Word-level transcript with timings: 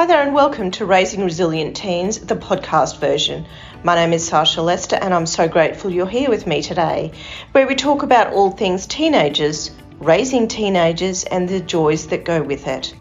Hi 0.00 0.06
there, 0.06 0.22
and 0.22 0.32
welcome 0.32 0.70
to 0.70 0.86
Raising 0.86 1.22
Resilient 1.22 1.76
Teens, 1.76 2.20
the 2.20 2.34
podcast 2.34 3.00
version. 3.00 3.44
My 3.84 3.96
name 3.96 4.14
is 4.14 4.26
Sasha 4.26 4.62
Lester, 4.62 4.96
and 4.96 5.12
I'm 5.12 5.26
so 5.26 5.46
grateful 5.46 5.90
you're 5.90 6.08
here 6.08 6.30
with 6.30 6.46
me 6.46 6.62
today, 6.62 7.12
where 7.52 7.66
we 7.66 7.74
talk 7.74 8.02
about 8.02 8.32
all 8.32 8.50
things 8.50 8.86
teenagers, 8.86 9.70
raising 9.98 10.48
teenagers, 10.48 11.24
and 11.24 11.46
the 11.46 11.60
joys 11.60 12.06
that 12.06 12.24
go 12.24 12.42
with 12.42 12.66
it. 12.66 12.94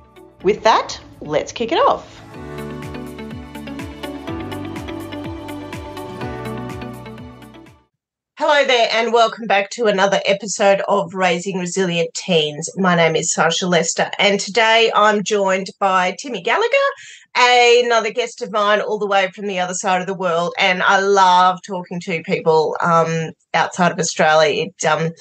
With 0.43 0.63
that, 0.63 0.99
let's 1.21 1.53
kick 1.53 1.71
it 1.71 1.77
off. 1.77 2.21
Hello 8.51 8.65
there, 8.65 8.89
and 8.91 9.13
welcome 9.13 9.45
back 9.45 9.69
to 9.69 9.85
another 9.85 10.19
episode 10.25 10.81
of 10.87 11.13
Raising 11.13 11.59
Resilient 11.59 12.11
Teens. 12.15 12.67
My 12.77 12.95
name 12.95 13.15
is 13.15 13.31
Sasha 13.31 13.67
Lester, 13.67 14.09
and 14.17 14.39
today 14.39 14.91
I'm 14.95 15.23
joined 15.23 15.67
by 15.79 16.15
Timmy 16.19 16.41
Gallagher, 16.41 16.65
another 17.37 18.09
guest 18.09 18.41
of 18.41 18.51
mine, 18.51 18.81
all 18.81 18.97
the 18.97 19.05
way 19.05 19.29
from 19.35 19.45
the 19.45 19.59
other 19.59 19.75
side 19.75 20.01
of 20.01 20.07
the 20.07 20.15
world. 20.15 20.55
And 20.57 20.81
I 20.81 20.99
love 20.99 21.59
talking 21.61 21.99
to 21.99 22.23
people 22.23 22.75
um, 22.81 23.33
outside 23.53 23.91
of 23.91 23.99
Australia. 23.99 24.65
It, 24.65 24.83
um, 24.83 25.11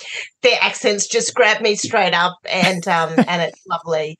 their 0.40 0.56
accents 0.62 1.06
just 1.06 1.34
grab 1.34 1.60
me 1.60 1.74
straight 1.74 2.14
up, 2.14 2.38
and 2.50 2.88
um, 2.88 3.12
and 3.28 3.42
it's 3.42 3.60
lovely. 3.68 4.16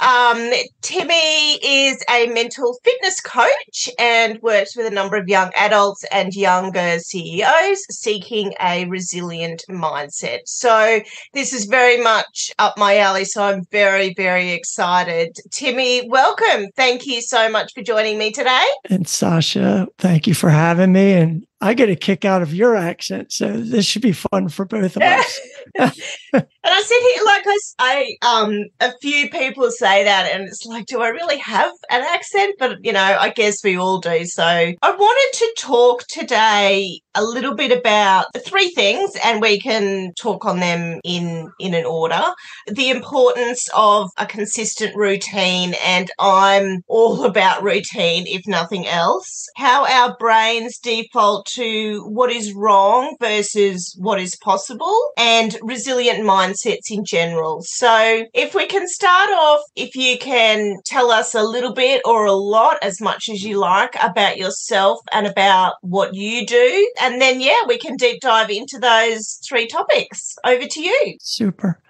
Um, 0.00 0.50
Timmy 0.80 1.58
is 1.62 2.02
a 2.10 2.26
mental 2.28 2.78
fitness 2.82 3.20
coach 3.20 3.90
and 3.98 4.40
works 4.40 4.74
with 4.74 4.86
a 4.86 4.90
number 4.90 5.16
of 5.16 5.28
young 5.28 5.50
adults 5.54 6.04
and 6.10 6.34
younger 6.34 6.98
CEOs 6.98 7.84
seeking 7.90 8.54
a 8.60 8.86
resilient 8.86 9.62
mindset. 9.68 10.40
So, 10.46 11.00
this 11.34 11.52
is 11.52 11.66
very 11.66 12.02
much 12.02 12.50
up 12.58 12.78
my 12.78 12.98
alley. 12.98 13.24
So, 13.26 13.42
I'm 13.42 13.64
very, 13.70 14.14
very 14.14 14.50
excited. 14.50 15.36
Timmy, 15.50 16.08
welcome. 16.08 16.66
Thank 16.76 17.06
you 17.06 17.20
so 17.20 17.50
much 17.50 17.74
for 17.74 17.82
joining 17.82 18.18
me 18.18 18.32
today. 18.32 18.66
And 18.88 19.06
Sasha, 19.06 19.86
thank 19.98 20.26
you 20.26 20.34
for 20.34 20.50
having 20.50 20.92
me. 20.92 21.12
And 21.12 21.46
I 21.62 21.74
get 21.74 21.90
a 21.90 21.96
kick 21.96 22.24
out 22.24 22.40
of 22.40 22.54
your 22.54 22.74
accent. 22.74 23.32
So 23.32 23.52
this 23.52 23.84
should 23.84 24.02
be 24.02 24.12
fun 24.12 24.48
for 24.48 24.64
both 24.64 24.96
of 24.96 25.02
us. 25.02 25.40
and 26.32 26.46
I 26.64 26.82
said 26.82 26.98
here, 27.00 27.24
like 27.24 27.44
I, 27.46 28.16
I, 28.22 28.42
um, 28.42 28.64
a 28.80 28.92
few 29.00 29.28
people 29.30 29.70
say 29.70 30.04
that, 30.04 30.30
and 30.32 30.44
it's 30.44 30.64
like, 30.64 30.86
do 30.86 31.00
I 31.00 31.08
really 31.08 31.38
have 31.38 31.70
an 31.90 32.02
accent? 32.02 32.56
But 32.58 32.78
you 32.82 32.92
know, 32.92 33.00
I 33.00 33.30
guess 33.30 33.62
we 33.62 33.76
all 33.76 33.98
do. 33.98 34.24
So 34.24 34.42
I 34.44 34.74
wanted 34.82 35.38
to 35.38 35.54
talk 35.58 36.06
today 36.08 37.00
a 37.14 37.22
little 37.22 37.54
bit 37.54 37.76
about 37.76 38.26
three 38.44 38.70
things, 38.70 39.12
and 39.22 39.40
we 39.40 39.60
can 39.60 40.12
talk 40.14 40.44
on 40.44 40.60
them 40.60 41.00
in 41.04 41.50
in 41.58 41.74
an 41.74 41.84
order. 41.84 42.22
The 42.66 42.90
importance 42.90 43.68
of 43.74 44.10
a 44.16 44.26
consistent 44.26 44.96
routine, 44.96 45.74
and 45.84 46.10
I'm 46.18 46.82
all 46.88 47.24
about 47.24 47.62
routine, 47.62 48.26
if 48.26 48.46
nothing 48.46 48.86
else. 48.86 49.46
How 49.56 49.86
our 49.86 50.16
brains 50.18 50.78
default 50.78 51.49
to 51.54 52.04
what 52.04 52.30
is 52.30 52.52
wrong 52.52 53.16
versus 53.20 53.94
what 53.98 54.20
is 54.20 54.36
possible 54.36 54.96
and 55.16 55.56
resilient 55.62 56.20
mindsets 56.20 56.90
in 56.90 57.04
general. 57.04 57.62
So, 57.62 58.24
if 58.34 58.54
we 58.54 58.66
can 58.66 58.86
start 58.88 59.30
off, 59.30 59.60
if 59.76 59.94
you 59.96 60.18
can 60.18 60.76
tell 60.84 61.10
us 61.10 61.34
a 61.34 61.42
little 61.42 61.72
bit 61.72 62.02
or 62.04 62.26
a 62.26 62.32
lot, 62.32 62.78
as 62.82 63.00
much 63.00 63.28
as 63.28 63.42
you 63.42 63.58
like, 63.58 63.94
about 64.02 64.38
yourself 64.38 65.00
and 65.12 65.26
about 65.26 65.74
what 65.82 66.14
you 66.14 66.46
do. 66.46 66.92
And 67.00 67.20
then, 67.20 67.40
yeah, 67.40 67.66
we 67.66 67.78
can 67.78 67.96
deep 67.96 68.20
dive 68.20 68.50
into 68.50 68.78
those 68.78 69.40
three 69.46 69.66
topics. 69.66 70.36
Over 70.44 70.66
to 70.66 70.80
you. 70.80 71.16
Super. 71.20 71.80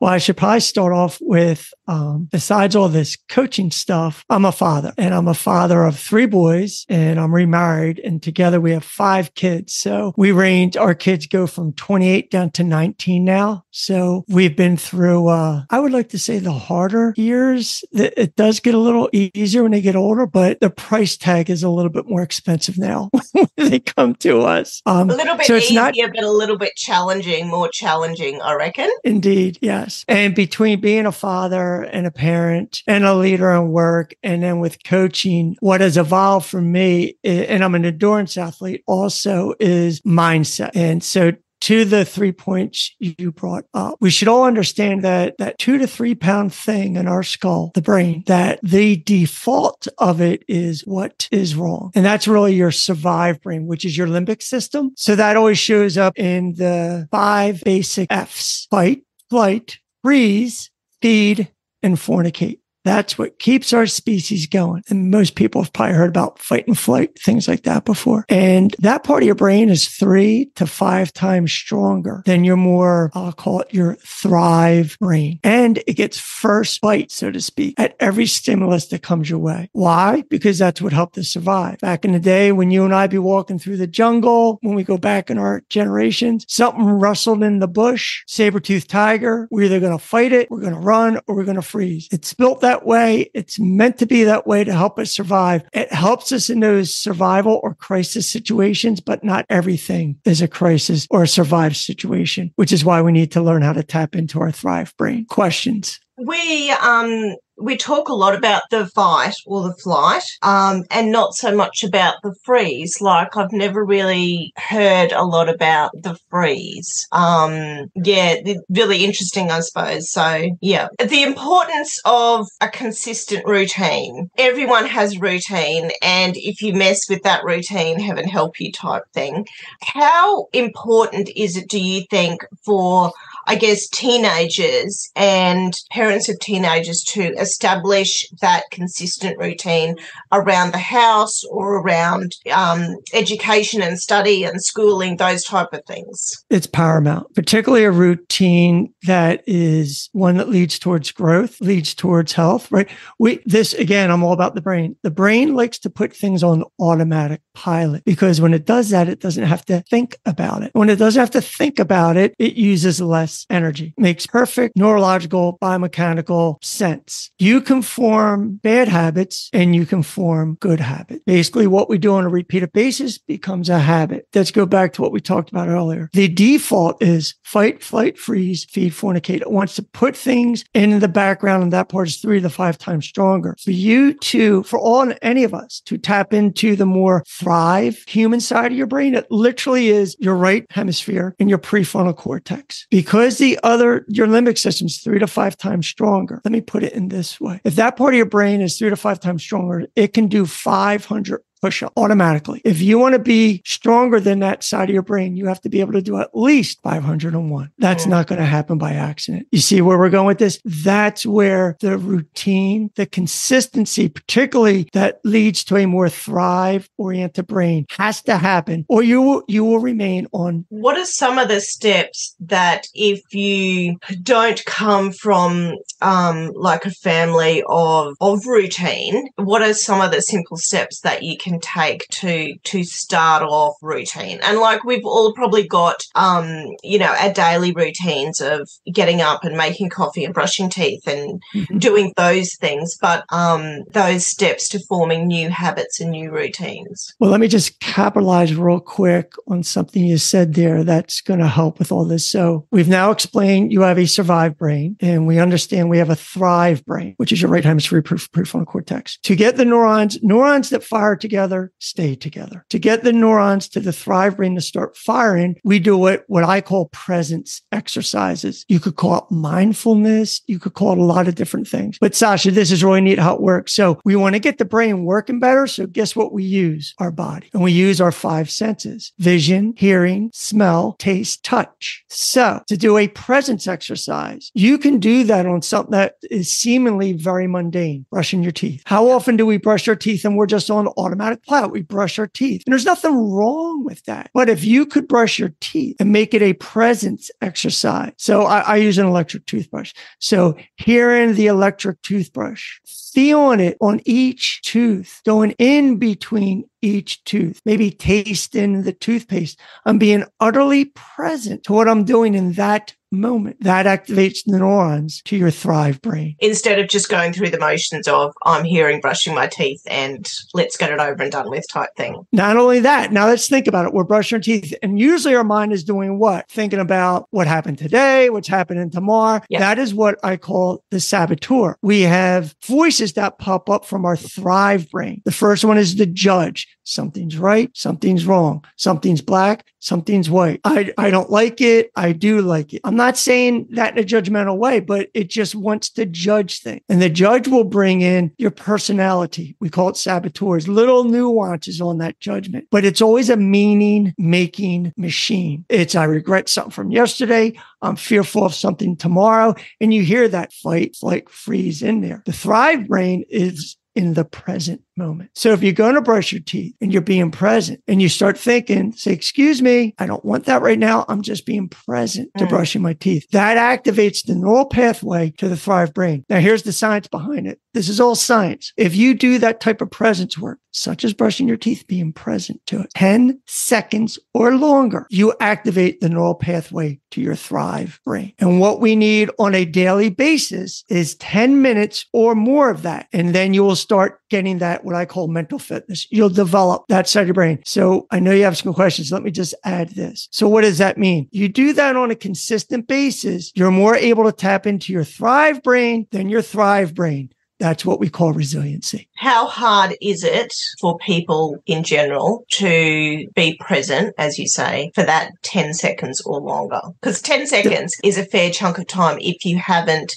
Well, 0.00 0.10
I 0.10 0.18
should 0.18 0.36
probably 0.36 0.60
start 0.60 0.92
off 0.92 1.18
with 1.20 1.72
um, 1.88 2.28
besides 2.30 2.76
all 2.76 2.88
this 2.88 3.16
coaching 3.28 3.70
stuff, 3.70 4.24
I'm 4.28 4.44
a 4.44 4.52
father 4.52 4.92
and 4.98 5.14
I'm 5.14 5.26
a 5.26 5.34
father 5.34 5.84
of 5.84 5.98
three 5.98 6.26
boys 6.26 6.84
and 6.88 7.18
I'm 7.18 7.34
remarried 7.34 7.98
and 7.98 8.22
together 8.22 8.60
we 8.60 8.72
have 8.72 8.84
five 8.84 9.34
kids. 9.34 9.74
So 9.74 10.12
we 10.16 10.30
range, 10.30 10.76
our 10.76 10.94
kids 10.94 11.26
go 11.26 11.46
from 11.46 11.72
28 11.72 12.30
down 12.30 12.50
to 12.52 12.64
19 12.64 13.24
now. 13.24 13.64
So 13.70 14.24
we've 14.28 14.54
been 14.54 14.76
through, 14.76 15.28
uh, 15.28 15.62
I 15.70 15.80
would 15.80 15.92
like 15.92 16.10
to 16.10 16.18
say 16.18 16.38
the 16.38 16.52
harder 16.52 17.14
years. 17.16 17.82
It 17.92 18.36
does 18.36 18.60
get 18.60 18.74
a 18.74 18.78
little 18.78 19.08
easier 19.12 19.62
when 19.62 19.72
they 19.72 19.80
get 19.80 19.96
older, 19.96 20.26
but 20.26 20.60
the 20.60 20.70
price 20.70 21.16
tag 21.16 21.48
is 21.48 21.62
a 21.62 21.70
little 21.70 21.90
bit 21.90 22.06
more 22.06 22.22
expensive 22.22 22.76
now 22.76 23.08
when 23.32 23.48
they 23.56 23.80
come 23.80 24.14
to 24.16 24.42
us. 24.42 24.82
Um, 24.84 25.08
a 25.08 25.14
little 25.14 25.36
bit 25.36 25.46
so 25.46 25.54
it's 25.54 25.70
easier, 25.70 25.80
not, 25.80 25.94
but 26.14 26.24
a 26.24 26.30
little 26.30 26.58
bit 26.58 26.76
challenging, 26.76 27.48
more 27.48 27.68
challenging, 27.68 28.42
I 28.42 28.52
reckon. 28.54 28.90
Indeed. 29.04 29.58
Yes. 29.62 30.04
And 30.06 30.34
between 30.34 30.80
being 30.80 31.06
a 31.06 31.12
father 31.12 31.77
and 31.82 32.06
a 32.06 32.10
parent 32.10 32.82
and 32.86 33.04
a 33.04 33.14
leader 33.14 33.50
in 33.52 33.70
work. 33.70 34.14
And 34.22 34.42
then 34.42 34.58
with 34.58 34.82
coaching, 34.84 35.56
what 35.60 35.80
has 35.80 35.96
evolved 35.96 36.46
for 36.46 36.60
me, 36.60 37.16
and 37.24 37.64
I'm 37.64 37.74
an 37.74 37.84
endurance 37.84 38.36
athlete 38.36 38.82
also, 38.86 39.54
is 39.60 40.00
mindset. 40.02 40.70
And 40.74 41.02
so 41.02 41.32
to 41.60 41.84
the 41.84 42.04
three 42.04 42.32
points 42.32 42.94
you 42.98 43.32
brought 43.32 43.64
up. 43.74 43.96
We 44.00 44.10
should 44.10 44.28
all 44.28 44.44
understand 44.44 45.02
that 45.04 45.36
that 45.38 45.58
two 45.58 45.78
to 45.78 45.86
three 45.86 46.14
pound 46.14 46.54
thing 46.54 46.96
in 46.96 47.08
our 47.08 47.22
skull, 47.22 47.72
the 47.74 47.82
brain, 47.82 48.22
that 48.26 48.60
the 48.62 48.96
default 48.96 49.88
of 49.98 50.20
it 50.20 50.44
is 50.48 50.82
what 50.82 51.28
is 51.30 51.54
wrong. 51.54 51.90
And 51.94 52.04
that's 52.04 52.28
really 52.28 52.54
your 52.54 52.70
survive 52.70 53.40
brain, 53.40 53.66
which 53.66 53.84
is 53.84 53.96
your 53.96 54.06
limbic 54.06 54.42
system. 54.42 54.92
So 54.96 55.16
that 55.16 55.36
always 55.36 55.58
shows 55.58 55.98
up 55.98 56.18
in 56.18 56.54
the 56.54 57.08
five 57.10 57.62
basic 57.64 58.06
F's, 58.10 58.66
fight, 58.70 59.02
flight, 59.30 59.78
freeze, 60.02 60.70
feed, 61.02 61.48
and 61.88 61.98
fornicate. 61.98 62.60
That's 62.84 63.18
what 63.18 63.38
keeps 63.38 63.72
our 63.72 63.86
species 63.86 64.46
going. 64.46 64.82
And 64.88 65.10
most 65.10 65.34
people 65.34 65.62
have 65.62 65.72
probably 65.72 65.94
heard 65.94 66.10
about 66.10 66.38
fight 66.38 66.66
and 66.66 66.78
flight, 66.78 67.18
things 67.18 67.48
like 67.48 67.64
that 67.64 67.84
before. 67.84 68.24
And 68.28 68.74
that 68.78 69.04
part 69.04 69.22
of 69.22 69.26
your 69.26 69.34
brain 69.34 69.68
is 69.68 69.88
three 69.88 70.50
to 70.54 70.66
five 70.66 71.12
times 71.12 71.52
stronger 71.52 72.22
than 72.24 72.44
your 72.44 72.56
more, 72.56 73.10
I'll 73.14 73.32
call 73.32 73.60
it 73.60 73.74
your 73.74 73.96
thrive 73.96 74.96
brain. 75.00 75.40
And 75.42 75.78
it 75.86 75.94
gets 75.94 76.18
first 76.18 76.80
bite, 76.80 77.10
so 77.10 77.30
to 77.30 77.40
speak, 77.40 77.74
at 77.78 77.96
every 78.00 78.26
stimulus 78.26 78.86
that 78.88 79.02
comes 79.02 79.28
your 79.28 79.38
way. 79.38 79.68
Why? 79.72 80.24
Because 80.30 80.58
that's 80.58 80.80
what 80.80 80.92
helped 80.92 81.18
us 81.18 81.28
survive. 81.28 81.78
Back 81.80 82.04
in 82.04 82.12
the 82.12 82.20
day 82.20 82.52
when 82.52 82.70
you 82.70 82.84
and 82.84 82.94
I 82.94 83.06
be 83.06 83.18
walking 83.18 83.58
through 83.58 83.76
the 83.76 83.86
jungle, 83.86 84.58
when 84.62 84.74
we 84.74 84.84
go 84.84 84.96
back 84.98 85.30
in 85.30 85.38
our 85.38 85.62
generations, 85.68 86.46
something 86.48 86.84
rustled 86.84 87.42
in 87.42 87.58
the 87.58 87.68
bush, 87.68 88.22
saber-toothed 88.26 88.88
tiger. 88.88 89.48
We're 89.50 89.64
either 89.64 89.80
going 89.80 89.98
to 89.98 90.04
fight 90.04 90.32
it, 90.32 90.50
we're 90.50 90.60
going 90.60 90.74
to 90.74 90.78
run, 90.78 91.20
or 91.26 91.34
we're 91.34 91.44
going 91.44 91.56
to 91.56 91.62
freeze. 91.62 92.08
It's 92.10 92.34
built 92.34 92.60
that 92.60 92.67
that 92.68 92.84
way. 92.84 93.30
It's 93.32 93.58
meant 93.58 93.98
to 93.98 94.06
be 94.06 94.24
that 94.24 94.46
way 94.46 94.62
to 94.62 94.72
help 94.72 94.98
us 94.98 95.10
survive. 95.10 95.62
It 95.72 95.90
helps 95.90 96.32
us 96.32 96.50
in 96.50 96.60
those 96.60 96.94
survival 96.94 97.60
or 97.62 97.74
crisis 97.74 98.28
situations, 98.28 99.00
but 99.00 99.24
not 99.24 99.46
everything 99.48 100.20
is 100.26 100.42
a 100.42 100.48
crisis 100.48 101.06
or 101.10 101.22
a 101.22 101.28
survive 101.28 101.76
situation, 101.76 102.52
which 102.56 102.72
is 102.72 102.84
why 102.84 103.00
we 103.00 103.12
need 103.12 103.32
to 103.32 103.42
learn 103.42 103.62
how 103.62 103.72
to 103.72 103.82
tap 103.82 104.14
into 104.14 104.40
our 104.40 104.52
thrive 104.52 104.94
brain. 104.98 105.24
Questions? 105.26 105.98
We 106.18 106.70
um 106.70 107.34
we 107.60 107.76
talk 107.76 108.08
a 108.08 108.14
lot 108.14 108.34
about 108.34 108.62
the 108.70 108.86
fight 108.86 109.34
or 109.46 109.62
the 109.62 109.74
flight, 109.82 110.22
um, 110.42 110.84
and 110.90 111.10
not 111.10 111.34
so 111.34 111.54
much 111.54 111.82
about 111.82 112.16
the 112.22 112.34
freeze. 112.44 113.00
Like 113.00 113.36
I've 113.36 113.52
never 113.52 113.84
really 113.84 114.52
heard 114.56 115.12
a 115.12 115.24
lot 115.24 115.48
about 115.48 115.90
the 115.94 116.16
freeze. 116.30 117.06
Um, 117.12 117.86
yeah, 117.96 118.36
really 118.68 119.04
interesting, 119.04 119.50
I 119.50 119.60
suppose. 119.60 120.10
So 120.10 120.50
yeah, 120.60 120.88
the 120.98 121.22
importance 121.22 122.00
of 122.04 122.46
a 122.60 122.68
consistent 122.68 123.44
routine. 123.46 124.30
Everyone 124.38 124.86
has 124.86 125.20
routine, 125.20 125.90
and 126.02 126.36
if 126.36 126.62
you 126.62 126.72
mess 126.72 127.08
with 127.08 127.22
that 127.24 127.44
routine, 127.44 127.98
heaven 127.98 128.28
help 128.28 128.60
you 128.60 128.72
type 128.72 129.02
thing. 129.12 129.46
How 129.82 130.46
important 130.52 131.30
is 131.36 131.56
it, 131.56 131.68
do 131.68 131.80
you 131.80 132.04
think, 132.10 132.42
for 132.64 133.12
I 133.48 133.54
guess, 133.54 133.88
teenagers 133.88 135.10
and 135.16 135.72
parents 135.90 136.28
of 136.28 136.38
teenagers 136.38 137.02
to 137.04 137.32
establish 137.38 138.28
that 138.42 138.64
consistent 138.70 139.38
routine 139.38 139.96
around 140.32 140.74
the 140.74 140.78
house 140.78 141.42
or 141.44 141.78
around 141.78 142.36
um, 142.52 142.96
education 143.14 143.80
and 143.80 143.98
study 143.98 144.44
and 144.44 144.62
schooling, 144.62 145.16
those 145.16 145.44
type 145.44 145.72
of 145.72 145.82
things. 145.86 146.44
It's 146.50 146.66
paramount, 146.66 147.34
particularly 147.34 147.84
a 147.84 147.90
routine 147.90 148.92
that 149.04 149.44
is 149.46 150.10
one 150.12 150.36
that 150.36 150.50
leads 150.50 150.78
towards 150.78 151.10
growth, 151.10 151.58
leads 151.62 151.94
towards 151.94 152.34
health, 152.34 152.70
right? 152.70 152.90
We, 153.18 153.40
this 153.46 153.72
again, 153.72 154.10
I'm 154.10 154.22
all 154.22 154.34
about 154.34 154.56
the 154.56 154.60
brain. 154.60 154.94
The 155.02 155.10
brain 155.10 155.54
likes 155.54 155.78
to 155.80 155.90
put 155.90 156.14
things 156.14 156.42
on 156.42 156.64
automatic 156.78 157.40
pilot 157.54 158.04
because 158.04 158.42
when 158.42 158.52
it 158.52 158.66
does 158.66 158.90
that, 158.90 159.08
it 159.08 159.20
doesn't 159.20 159.44
have 159.44 159.64
to 159.66 159.82
think 159.88 160.18
about 160.26 160.62
it. 160.64 160.70
When 160.74 160.90
it 160.90 160.96
doesn't 160.96 161.18
have 161.18 161.30
to 161.30 161.40
think 161.40 161.78
about 161.78 162.18
it, 162.18 162.34
it 162.38 162.54
uses 162.54 163.00
less 163.00 163.37
energy. 163.50 163.94
Makes 163.96 164.26
perfect 164.26 164.76
neurological, 164.76 165.58
biomechanical 165.60 166.62
sense. 166.64 167.30
You 167.38 167.60
can 167.60 167.82
form 167.82 168.60
bad 168.62 168.88
habits 168.88 169.50
and 169.52 169.74
you 169.74 169.86
can 169.86 170.02
form 170.02 170.56
good 170.60 170.80
habits. 170.80 171.22
Basically, 171.26 171.66
what 171.66 171.88
we 171.88 171.98
do 171.98 172.14
on 172.14 172.24
a 172.24 172.28
repeated 172.28 172.72
basis 172.72 173.18
becomes 173.18 173.68
a 173.68 173.78
habit. 173.78 174.26
Let's 174.34 174.50
go 174.50 174.66
back 174.66 174.92
to 174.94 175.02
what 175.02 175.12
we 175.12 175.20
talked 175.20 175.50
about 175.50 175.68
earlier. 175.68 176.10
The 176.12 176.28
default 176.28 177.02
is 177.02 177.34
fight, 177.44 177.82
flight, 177.82 178.18
freeze, 178.18 178.64
feed, 178.64 178.92
fornicate. 178.92 179.40
It 179.40 179.50
wants 179.50 179.74
to 179.76 179.82
put 179.82 180.16
things 180.16 180.64
in 180.74 180.98
the 180.98 181.08
background, 181.08 181.62
and 181.62 181.72
that 181.72 181.88
part 181.88 182.08
is 182.08 182.16
three 182.16 182.40
to 182.40 182.50
five 182.50 182.78
times 182.78 183.06
stronger. 183.06 183.56
For 183.62 183.70
you 183.70 184.14
to, 184.14 184.62
for 184.64 184.78
all 184.78 185.02
and 185.02 185.18
any 185.22 185.44
of 185.44 185.54
us 185.54 185.80
to 185.86 185.98
tap 185.98 186.32
into 186.32 186.76
the 186.76 186.86
more 186.86 187.24
thrive 187.26 188.02
human 188.06 188.40
side 188.40 188.72
of 188.72 188.78
your 188.78 188.86
brain, 188.86 189.14
it 189.14 189.30
literally 189.30 189.88
is 189.88 190.16
your 190.18 190.36
right 190.36 190.64
hemisphere 190.70 191.34
and 191.38 191.48
your 191.48 191.58
prefrontal 191.58 192.16
cortex. 192.16 192.86
Because 192.90 193.27
the 193.36 193.60
other, 193.62 194.06
your 194.08 194.26
limbic 194.26 194.56
system 194.56 194.86
is 194.86 194.98
three 194.98 195.18
to 195.18 195.26
five 195.26 195.58
times 195.58 195.86
stronger. 195.86 196.40
Let 196.44 196.52
me 196.52 196.62
put 196.62 196.82
it 196.82 196.94
in 196.94 197.08
this 197.08 197.38
way. 197.38 197.60
If 197.64 197.74
that 197.76 197.96
part 197.96 198.14
of 198.14 198.16
your 198.16 198.26
brain 198.26 198.62
is 198.62 198.78
three 198.78 198.88
to 198.88 198.96
five 198.96 199.20
times 199.20 199.42
stronger, 199.42 199.86
it 199.94 200.14
can 200.14 200.28
do 200.28 200.46
500 200.46 201.42
push 201.60 201.82
up 201.82 201.92
automatically. 201.96 202.60
If 202.64 202.80
you 202.80 202.98
want 202.98 203.14
to 203.14 203.18
be 203.18 203.62
stronger 203.64 204.20
than 204.20 204.40
that 204.40 204.62
side 204.62 204.88
of 204.88 204.94
your 204.94 205.02
brain, 205.02 205.36
you 205.36 205.46
have 205.46 205.60
to 205.62 205.68
be 205.68 205.80
able 205.80 205.92
to 205.92 206.02
do 206.02 206.18
at 206.18 206.30
least 206.34 206.80
501. 206.82 207.72
That's 207.78 208.06
mm. 208.06 208.10
not 208.10 208.26
going 208.26 208.40
to 208.40 208.46
happen 208.46 208.78
by 208.78 208.92
accident. 208.92 209.46
You 209.50 209.60
see 209.60 209.80
where 209.80 209.98
we're 209.98 210.10
going 210.10 210.26
with 210.26 210.38
this? 210.38 210.60
That's 210.64 211.26
where 211.26 211.76
the 211.80 211.98
routine, 211.98 212.90
the 212.96 213.06
consistency, 213.06 214.08
particularly 214.08 214.88
that 214.92 215.20
leads 215.24 215.64
to 215.64 215.76
a 215.76 215.86
more 215.86 216.08
thrive 216.08 216.88
oriented 216.96 217.46
brain 217.46 217.86
has 217.90 218.22
to 218.22 218.36
happen 218.36 218.84
or 218.88 219.02
you 219.02 219.22
will, 219.22 219.42
you 219.48 219.64
will 219.64 219.78
remain 219.78 220.26
on. 220.32 220.66
What 220.68 220.98
are 220.98 221.04
some 221.04 221.38
of 221.38 221.48
the 221.48 221.60
steps 221.60 222.34
that 222.40 222.86
if 222.94 223.20
you 223.34 223.98
don't 224.22 224.64
come 224.64 225.12
from, 225.12 225.74
um, 226.00 226.52
like 226.54 226.84
a 226.84 226.90
family 226.90 227.62
of, 227.68 228.14
of 228.20 228.46
routine, 228.46 229.28
what 229.36 229.62
are 229.62 229.74
some 229.74 230.00
of 230.00 230.12
the 230.12 230.22
simple 230.22 230.56
steps 230.56 231.00
that 231.00 231.22
you 231.22 231.36
can 231.36 231.47
can 231.48 231.60
take 231.60 232.06
to 232.10 232.54
to 232.64 232.84
start 232.84 233.42
off 233.42 233.74
routine. 233.82 234.38
And 234.42 234.58
like 234.58 234.84
we've 234.84 235.04
all 235.04 235.32
probably 235.32 235.66
got 235.66 236.02
um, 236.14 236.66
you 236.82 236.98
know, 236.98 237.14
our 237.18 237.32
daily 237.32 237.72
routines 237.72 238.40
of 238.40 238.68
getting 238.92 239.20
up 239.20 239.44
and 239.44 239.56
making 239.56 239.90
coffee 239.90 240.24
and 240.24 240.34
brushing 240.34 240.68
teeth 240.68 241.06
and 241.06 241.40
mm-hmm. 241.54 241.78
doing 241.78 242.12
those 242.16 242.54
things, 242.56 242.96
but 243.00 243.24
um 243.32 243.84
those 243.92 244.26
steps 244.26 244.68
to 244.68 244.80
forming 244.88 245.26
new 245.26 245.48
habits 245.48 246.00
and 246.00 246.10
new 246.10 246.30
routines. 246.30 247.14
Well, 247.18 247.30
let 247.30 247.40
me 247.40 247.48
just 247.48 247.80
capitalize 247.80 248.54
real 248.54 248.80
quick 248.80 249.32
on 249.46 249.62
something 249.62 250.04
you 250.04 250.18
said 250.18 250.54
there 250.54 250.84
that's 250.84 251.20
going 251.20 251.40
to 251.40 251.48
help 251.48 251.78
with 251.78 251.92
all 251.92 252.04
this. 252.04 252.28
So, 252.30 252.66
we've 252.70 252.88
now 252.88 253.10
explained 253.10 253.72
you 253.72 253.82
have 253.82 253.98
a 253.98 254.06
survive 254.06 254.56
brain 254.58 254.96
and 255.00 255.26
we 255.26 255.38
understand 255.38 255.88
we 255.88 255.98
have 255.98 256.10
a 256.10 256.16
thrive 256.16 256.84
brain, 256.84 257.14
which 257.16 257.32
is 257.32 257.40
your 257.40 257.50
right 257.50 257.64
hemisphere 257.64 258.02
prefrontal 258.02 258.66
cortex. 258.66 259.18
To 259.22 259.36
get 259.36 259.56
the 259.56 259.64
neurons, 259.64 260.18
neurons 260.22 260.70
that 260.70 260.84
fire 260.84 261.16
together 261.16 261.37
together, 261.38 261.72
stay 261.78 262.16
together. 262.16 262.64
To 262.68 262.80
get 262.80 263.04
the 263.04 263.12
neurons 263.12 263.68
to 263.68 263.78
the 263.78 263.92
thrive 263.92 264.36
brain 264.36 264.56
to 264.56 264.60
start 264.60 264.96
firing, 264.96 265.54
we 265.62 265.78
do 265.78 266.08
it 266.08 266.24
what 266.26 266.42
I 266.42 266.60
call 266.60 266.86
presence 266.86 267.62
exercises. 267.70 268.64
You 268.66 268.80
could 268.80 268.96
call 268.96 269.18
it 269.18 269.32
mindfulness. 269.32 270.40
You 270.48 270.58
could 270.58 270.74
call 270.74 270.92
it 270.92 270.98
a 270.98 271.04
lot 271.04 271.28
of 271.28 271.36
different 271.36 271.68
things. 271.68 271.96
But 272.00 272.16
Sasha, 272.16 272.50
this 272.50 272.72
is 272.72 272.82
really 272.82 273.00
neat 273.00 273.20
how 273.20 273.36
it 273.36 273.40
works. 273.40 273.72
So 273.72 274.00
we 274.04 274.16
want 274.16 274.34
to 274.34 274.40
get 274.40 274.58
the 274.58 274.64
brain 274.64 275.04
working 275.04 275.38
better. 275.38 275.68
So 275.68 275.86
guess 275.86 276.16
what 276.16 276.32
we 276.32 276.42
use? 276.42 276.92
Our 276.98 277.12
body. 277.12 277.48
And 277.52 277.62
we 277.62 277.70
use 277.70 278.00
our 278.00 278.10
five 278.10 278.50
senses, 278.50 279.12
vision, 279.18 279.74
hearing, 279.76 280.32
smell, 280.34 280.96
taste, 280.98 281.44
touch. 281.44 282.04
So 282.08 282.62
to 282.66 282.76
do 282.76 282.96
a 282.96 283.06
presence 283.06 283.68
exercise, 283.68 284.50
you 284.54 284.76
can 284.76 284.98
do 284.98 285.22
that 285.22 285.46
on 285.46 285.62
something 285.62 285.92
that 285.92 286.16
is 286.32 286.50
seemingly 286.50 287.12
very 287.12 287.46
mundane, 287.46 288.06
brushing 288.10 288.42
your 288.42 288.50
teeth. 288.50 288.82
How 288.86 289.08
often 289.08 289.36
do 289.36 289.46
we 289.46 289.56
brush 289.56 289.86
our 289.86 289.94
teeth 289.94 290.24
and 290.24 290.36
we're 290.36 290.46
just 290.46 290.68
on 290.68 290.88
automatic 290.96 291.27
automatic 291.32 291.72
We 291.72 291.82
brush 291.82 292.18
our 292.18 292.26
teeth. 292.26 292.62
And 292.66 292.72
there's 292.72 292.84
nothing 292.84 293.14
wrong 293.14 293.84
with 293.84 294.04
that. 294.04 294.30
But 294.34 294.48
if 294.48 294.64
you 294.64 294.86
could 294.86 295.08
brush 295.08 295.38
your 295.38 295.52
teeth 295.60 295.96
and 296.00 296.12
make 296.12 296.34
it 296.34 296.42
a 296.42 296.54
presence 296.54 297.30
exercise. 297.40 298.12
So 298.16 298.42
I, 298.42 298.60
I 298.60 298.76
use 298.76 298.98
an 298.98 299.06
electric 299.06 299.46
toothbrush. 299.46 299.92
So 300.18 300.56
hearing 300.76 301.34
the 301.34 301.46
electric 301.46 302.00
toothbrush, 302.02 302.80
feeling 302.86 303.60
it 303.60 303.76
on 303.80 304.00
each 304.04 304.62
tooth, 304.62 305.20
going 305.24 305.52
in 305.52 305.96
between 305.96 306.64
each 306.82 307.24
tooth, 307.24 307.60
maybe 307.64 307.90
tasting 307.90 308.82
the 308.82 308.92
toothpaste. 308.92 309.58
I'm 309.84 309.98
being 309.98 310.24
utterly 310.40 310.86
present 310.86 311.64
to 311.64 311.72
what 311.72 311.88
I'm 311.88 312.04
doing 312.04 312.34
in 312.34 312.52
that 312.52 312.94
moment. 313.10 313.56
That 313.60 313.86
activates 313.86 314.44
the 314.44 314.58
neurons 314.58 315.22
to 315.26 315.36
your 315.36 315.50
thrive 315.50 316.00
brain. 316.02 316.36
Instead 316.40 316.78
of 316.78 316.88
just 316.88 317.08
going 317.08 317.32
through 317.32 317.50
the 317.50 317.58
motions 317.58 318.08
of 318.08 318.34
I'm 318.44 318.64
hearing 318.64 319.00
brushing 319.00 319.34
my 319.34 319.46
teeth 319.46 319.82
and 319.86 320.28
let's 320.54 320.76
get 320.76 320.92
it 320.92 321.00
over 321.00 321.22
and 321.22 321.32
done 321.32 321.50
with 321.50 321.64
type 321.70 321.90
thing. 321.96 322.26
Not 322.32 322.56
only 322.56 322.80
that, 322.80 323.12
now 323.12 323.26
let's 323.26 323.48
think 323.48 323.66
about 323.66 323.86
it. 323.86 323.92
We're 323.92 324.04
brushing 324.04 324.36
our 324.36 324.40
teeth 324.40 324.74
and 324.82 324.98
usually 324.98 325.34
our 325.34 325.44
mind 325.44 325.72
is 325.72 325.84
doing 325.84 326.18
what? 326.18 326.48
Thinking 326.48 326.80
about 326.80 327.26
what 327.30 327.46
happened 327.46 327.78
today, 327.78 328.30
what's 328.30 328.48
happening 328.48 328.90
tomorrow. 328.90 329.40
Yep. 329.48 329.60
That 329.60 329.78
is 329.78 329.94
what 329.94 330.18
I 330.22 330.36
call 330.36 330.84
the 330.90 331.00
saboteur. 331.00 331.76
We 331.82 332.02
have 332.02 332.54
voices 332.66 333.14
that 333.14 333.38
pop 333.38 333.70
up 333.70 333.84
from 333.84 334.04
our 334.04 334.16
thrive 334.16 334.90
brain. 334.90 335.22
The 335.24 335.32
first 335.32 335.64
one 335.64 335.78
is 335.78 335.96
the 335.96 336.06
judge. 336.06 336.68
Something's 336.84 337.36
right, 337.36 337.70
something's 337.74 338.24
wrong, 338.24 338.64
something's 338.76 339.20
black, 339.20 339.66
something's 339.80 340.30
white. 340.30 340.60
I, 340.64 340.92
I 340.98 341.10
don't 341.10 341.30
like 341.30 341.60
it. 341.60 341.90
I 341.96 342.12
do 342.12 342.40
like 342.40 342.74
it. 342.74 342.80
I'm 342.84 342.96
not 342.96 343.16
saying 343.16 343.68
that 343.72 343.96
in 343.96 344.02
a 344.02 344.06
judgmental 344.06 344.58
way, 344.58 344.80
but 344.80 345.08
it 345.14 345.30
just 345.30 345.54
wants 345.54 345.90
to 345.90 346.06
judge 346.06 346.62
things. 346.62 346.82
And 346.88 347.00
the 347.00 347.10
judge 347.10 347.48
will 347.48 347.64
bring 347.64 348.00
in 348.00 348.32
your 348.38 348.50
personality. 348.50 349.56
We 349.60 349.70
call 349.70 349.90
it 349.90 349.96
saboteurs, 349.96 350.68
little 350.68 351.04
nuances 351.04 351.80
on 351.80 351.98
that 351.98 352.18
judgment, 352.20 352.66
but 352.70 352.84
it's 352.84 353.02
always 353.02 353.30
a 353.30 353.36
meaning 353.36 354.14
making 354.18 354.92
machine. 354.96 355.64
It's, 355.68 355.94
I 355.94 356.04
regret 356.04 356.48
something 356.48 356.72
from 356.72 356.90
yesterday. 356.90 357.58
I'm 357.82 357.96
fearful 357.96 358.44
of 358.44 358.54
something 358.54 358.96
tomorrow. 358.96 359.54
And 359.80 359.94
you 359.94 360.02
hear 360.02 360.28
that 360.28 360.52
fight, 360.52 360.96
flight, 360.96 361.30
freeze 361.30 361.82
in 361.82 362.00
there. 362.00 362.22
The 362.26 362.32
thrive 362.32 362.88
brain 362.88 363.24
is 363.28 363.76
in 363.94 364.14
the 364.14 364.24
present 364.24 364.82
moment. 364.98 365.30
So 365.34 365.52
if 365.52 365.62
you're 365.62 365.72
going 365.72 365.94
to 365.94 366.02
brush 366.02 366.32
your 366.32 366.42
teeth 366.42 366.74
and 366.80 366.92
you're 366.92 367.00
being 367.00 367.30
present 367.30 367.82
and 367.88 368.02
you 368.02 368.08
start 368.08 368.38
thinking, 368.38 368.92
say, 368.92 369.12
excuse 369.12 369.62
me, 369.62 369.94
I 369.98 370.06
don't 370.06 370.24
want 370.24 370.44
that 370.46 370.62
right 370.62 370.78
now. 370.78 371.04
I'm 371.08 371.22
just 371.22 371.46
being 371.46 371.68
present 371.68 372.30
to 372.36 372.44
mm. 372.44 372.48
brushing 372.48 372.82
my 372.82 372.92
teeth. 372.94 373.26
That 373.30 373.56
activates 373.56 374.26
the 374.26 374.34
neural 374.34 374.66
pathway 374.66 375.30
to 375.38 375.48
the 375.48 375.56
Thrive 375.56 375.94
brain. 375.94 376.24
Now 376.28 376.40
here's 376.40 376.64
the 376.64 376.72
science 376.72 377.08
behind 377.08 377.46
it. 377.46 377.60
This 377.74 377.88
is 377.88 378.00
all 378.00 378.16
science. 378.16 378.72
If 378.76 378.96
you 378.96 379.14
do 379.14 379.38
that 379.38 379.60
type 379.60 379.80
of 379.80 379.90
presence 379.90 380.36
work, 380.36 380.58
such 380.72 381.04
as 381.04 381.14
brushing 381.14 381.48
your 381.48 381.56
teeth, 381.56 381.84
being 381.86 382.12
present 382.12 382.60
to 382.66 382.80
it, 382.80 382.90
10 382.94 383.40
seconds 383.46 384.18
or 384.34 384.56
longer, 384.56 385.06
you 385.10 385.34
activate 385.40 386.00
the 386.00 386.08
neural 386.08 386.34
pathway 386.34 386.98
to 387.10 387.20
your 387.20 387.34
Thrive 387.34 388.00
brain. 388.04 388.32
And 388.38 388.60
what 388.60 388.80
we 388.80 388.96
need 388.96 389.30
on 389.38 389.54
a 389.54 389.64
daily 389.64 390.10
basis 390.10 390.84
is 390.88 391.14
10 391.16 391.62
minutes 391.62 392.06
or 392.12 392.34
more 392.34 392.70
of 392.70 392.82
that. 392.82 393.08
And 393.12 393.34
then 393.34 393.54
you 393.54 393.62
will 393.62 393.76
start 393.76 394.20
getting 394.30 394.58
that, 394.58 394.84
what 394.88 394.96
I 394.96 395.04
call 395.04 395.28
mental 395.28 395.58
fitness. 395.58 396.06
You'll 396.10 396.28
develop 396.30 396.84
that 396.88 397.08
side 397.08 397.22
of 397.22 397.26
your 397.28 397.34
brain. 397.34 397.60
So 397.64 398.06
I 398.10 398.20
know 398.20 398.32
you 398.32 398.44
have 398.44 398.56
some 398.56 398.74
questions. 398.74 399.12
Let 399.12 399.22
me 399.22 399.30
just 399.30 399.54
add 399.64 399.90
this. 399.90 400.28
So 400.32 400.48
what 400.48 400.62
does 400.62 400.78
that 400.78 400.98
mean? 400.98 401.28
You 401.30 401.48
do 401.48 401.72
that 401.74 401.96
on 401.96 402.10
a 402.10 402.16
consistent 402.16 402.88
basis. 402.88 403.52
You're 403.54 403.70
more 403.70 403.94
able 403.94 404.24
to 404.24 404.32
tap 404.32 404.66
into 404.66 404.92
your 404.92 405.04
Thrive 405.04 405.62
brain 405.62 406.06
than 406.10 406.28
your 406.28 406.42
Thrive 406.42 406.94
brain. 406.94 407.30
That's 407.60 407.84
what 407.84 407.98
we 407.98 408.08
call 408.08 408.32
resiliency. 408.32 409.08
How 409.16 409.48
hard 409.48 409.96
is 410.00 410.22
it 410.22 410.52
for 410.80 410.96
people 410.98 411.56
in 411.66 411.82
general 411.82 412.44
to 412.52 413.26
be 413.34 413.56
present, 413.58 414.14
as 414.16 414.38
you 414.38 414.46
say, 414.46 414.92
for 414.94 415.02
that 415.02 415.32
10 415.42 415.74
seconds 415.74 416.22
or 416.24 416.40
longer? 416.40 416.80
Because 417.00 417.20
10 417.20 417.48
seconds 417.48 417.96
is 418.04 418.16
a 418.16 418.24
fair 418.24 418.50
chunk 418.50 418.78
of 418.78 418.86
time 418.86 419.18
if 419.20 419.44
you 419.44 419.58
haven't 419.58 420.14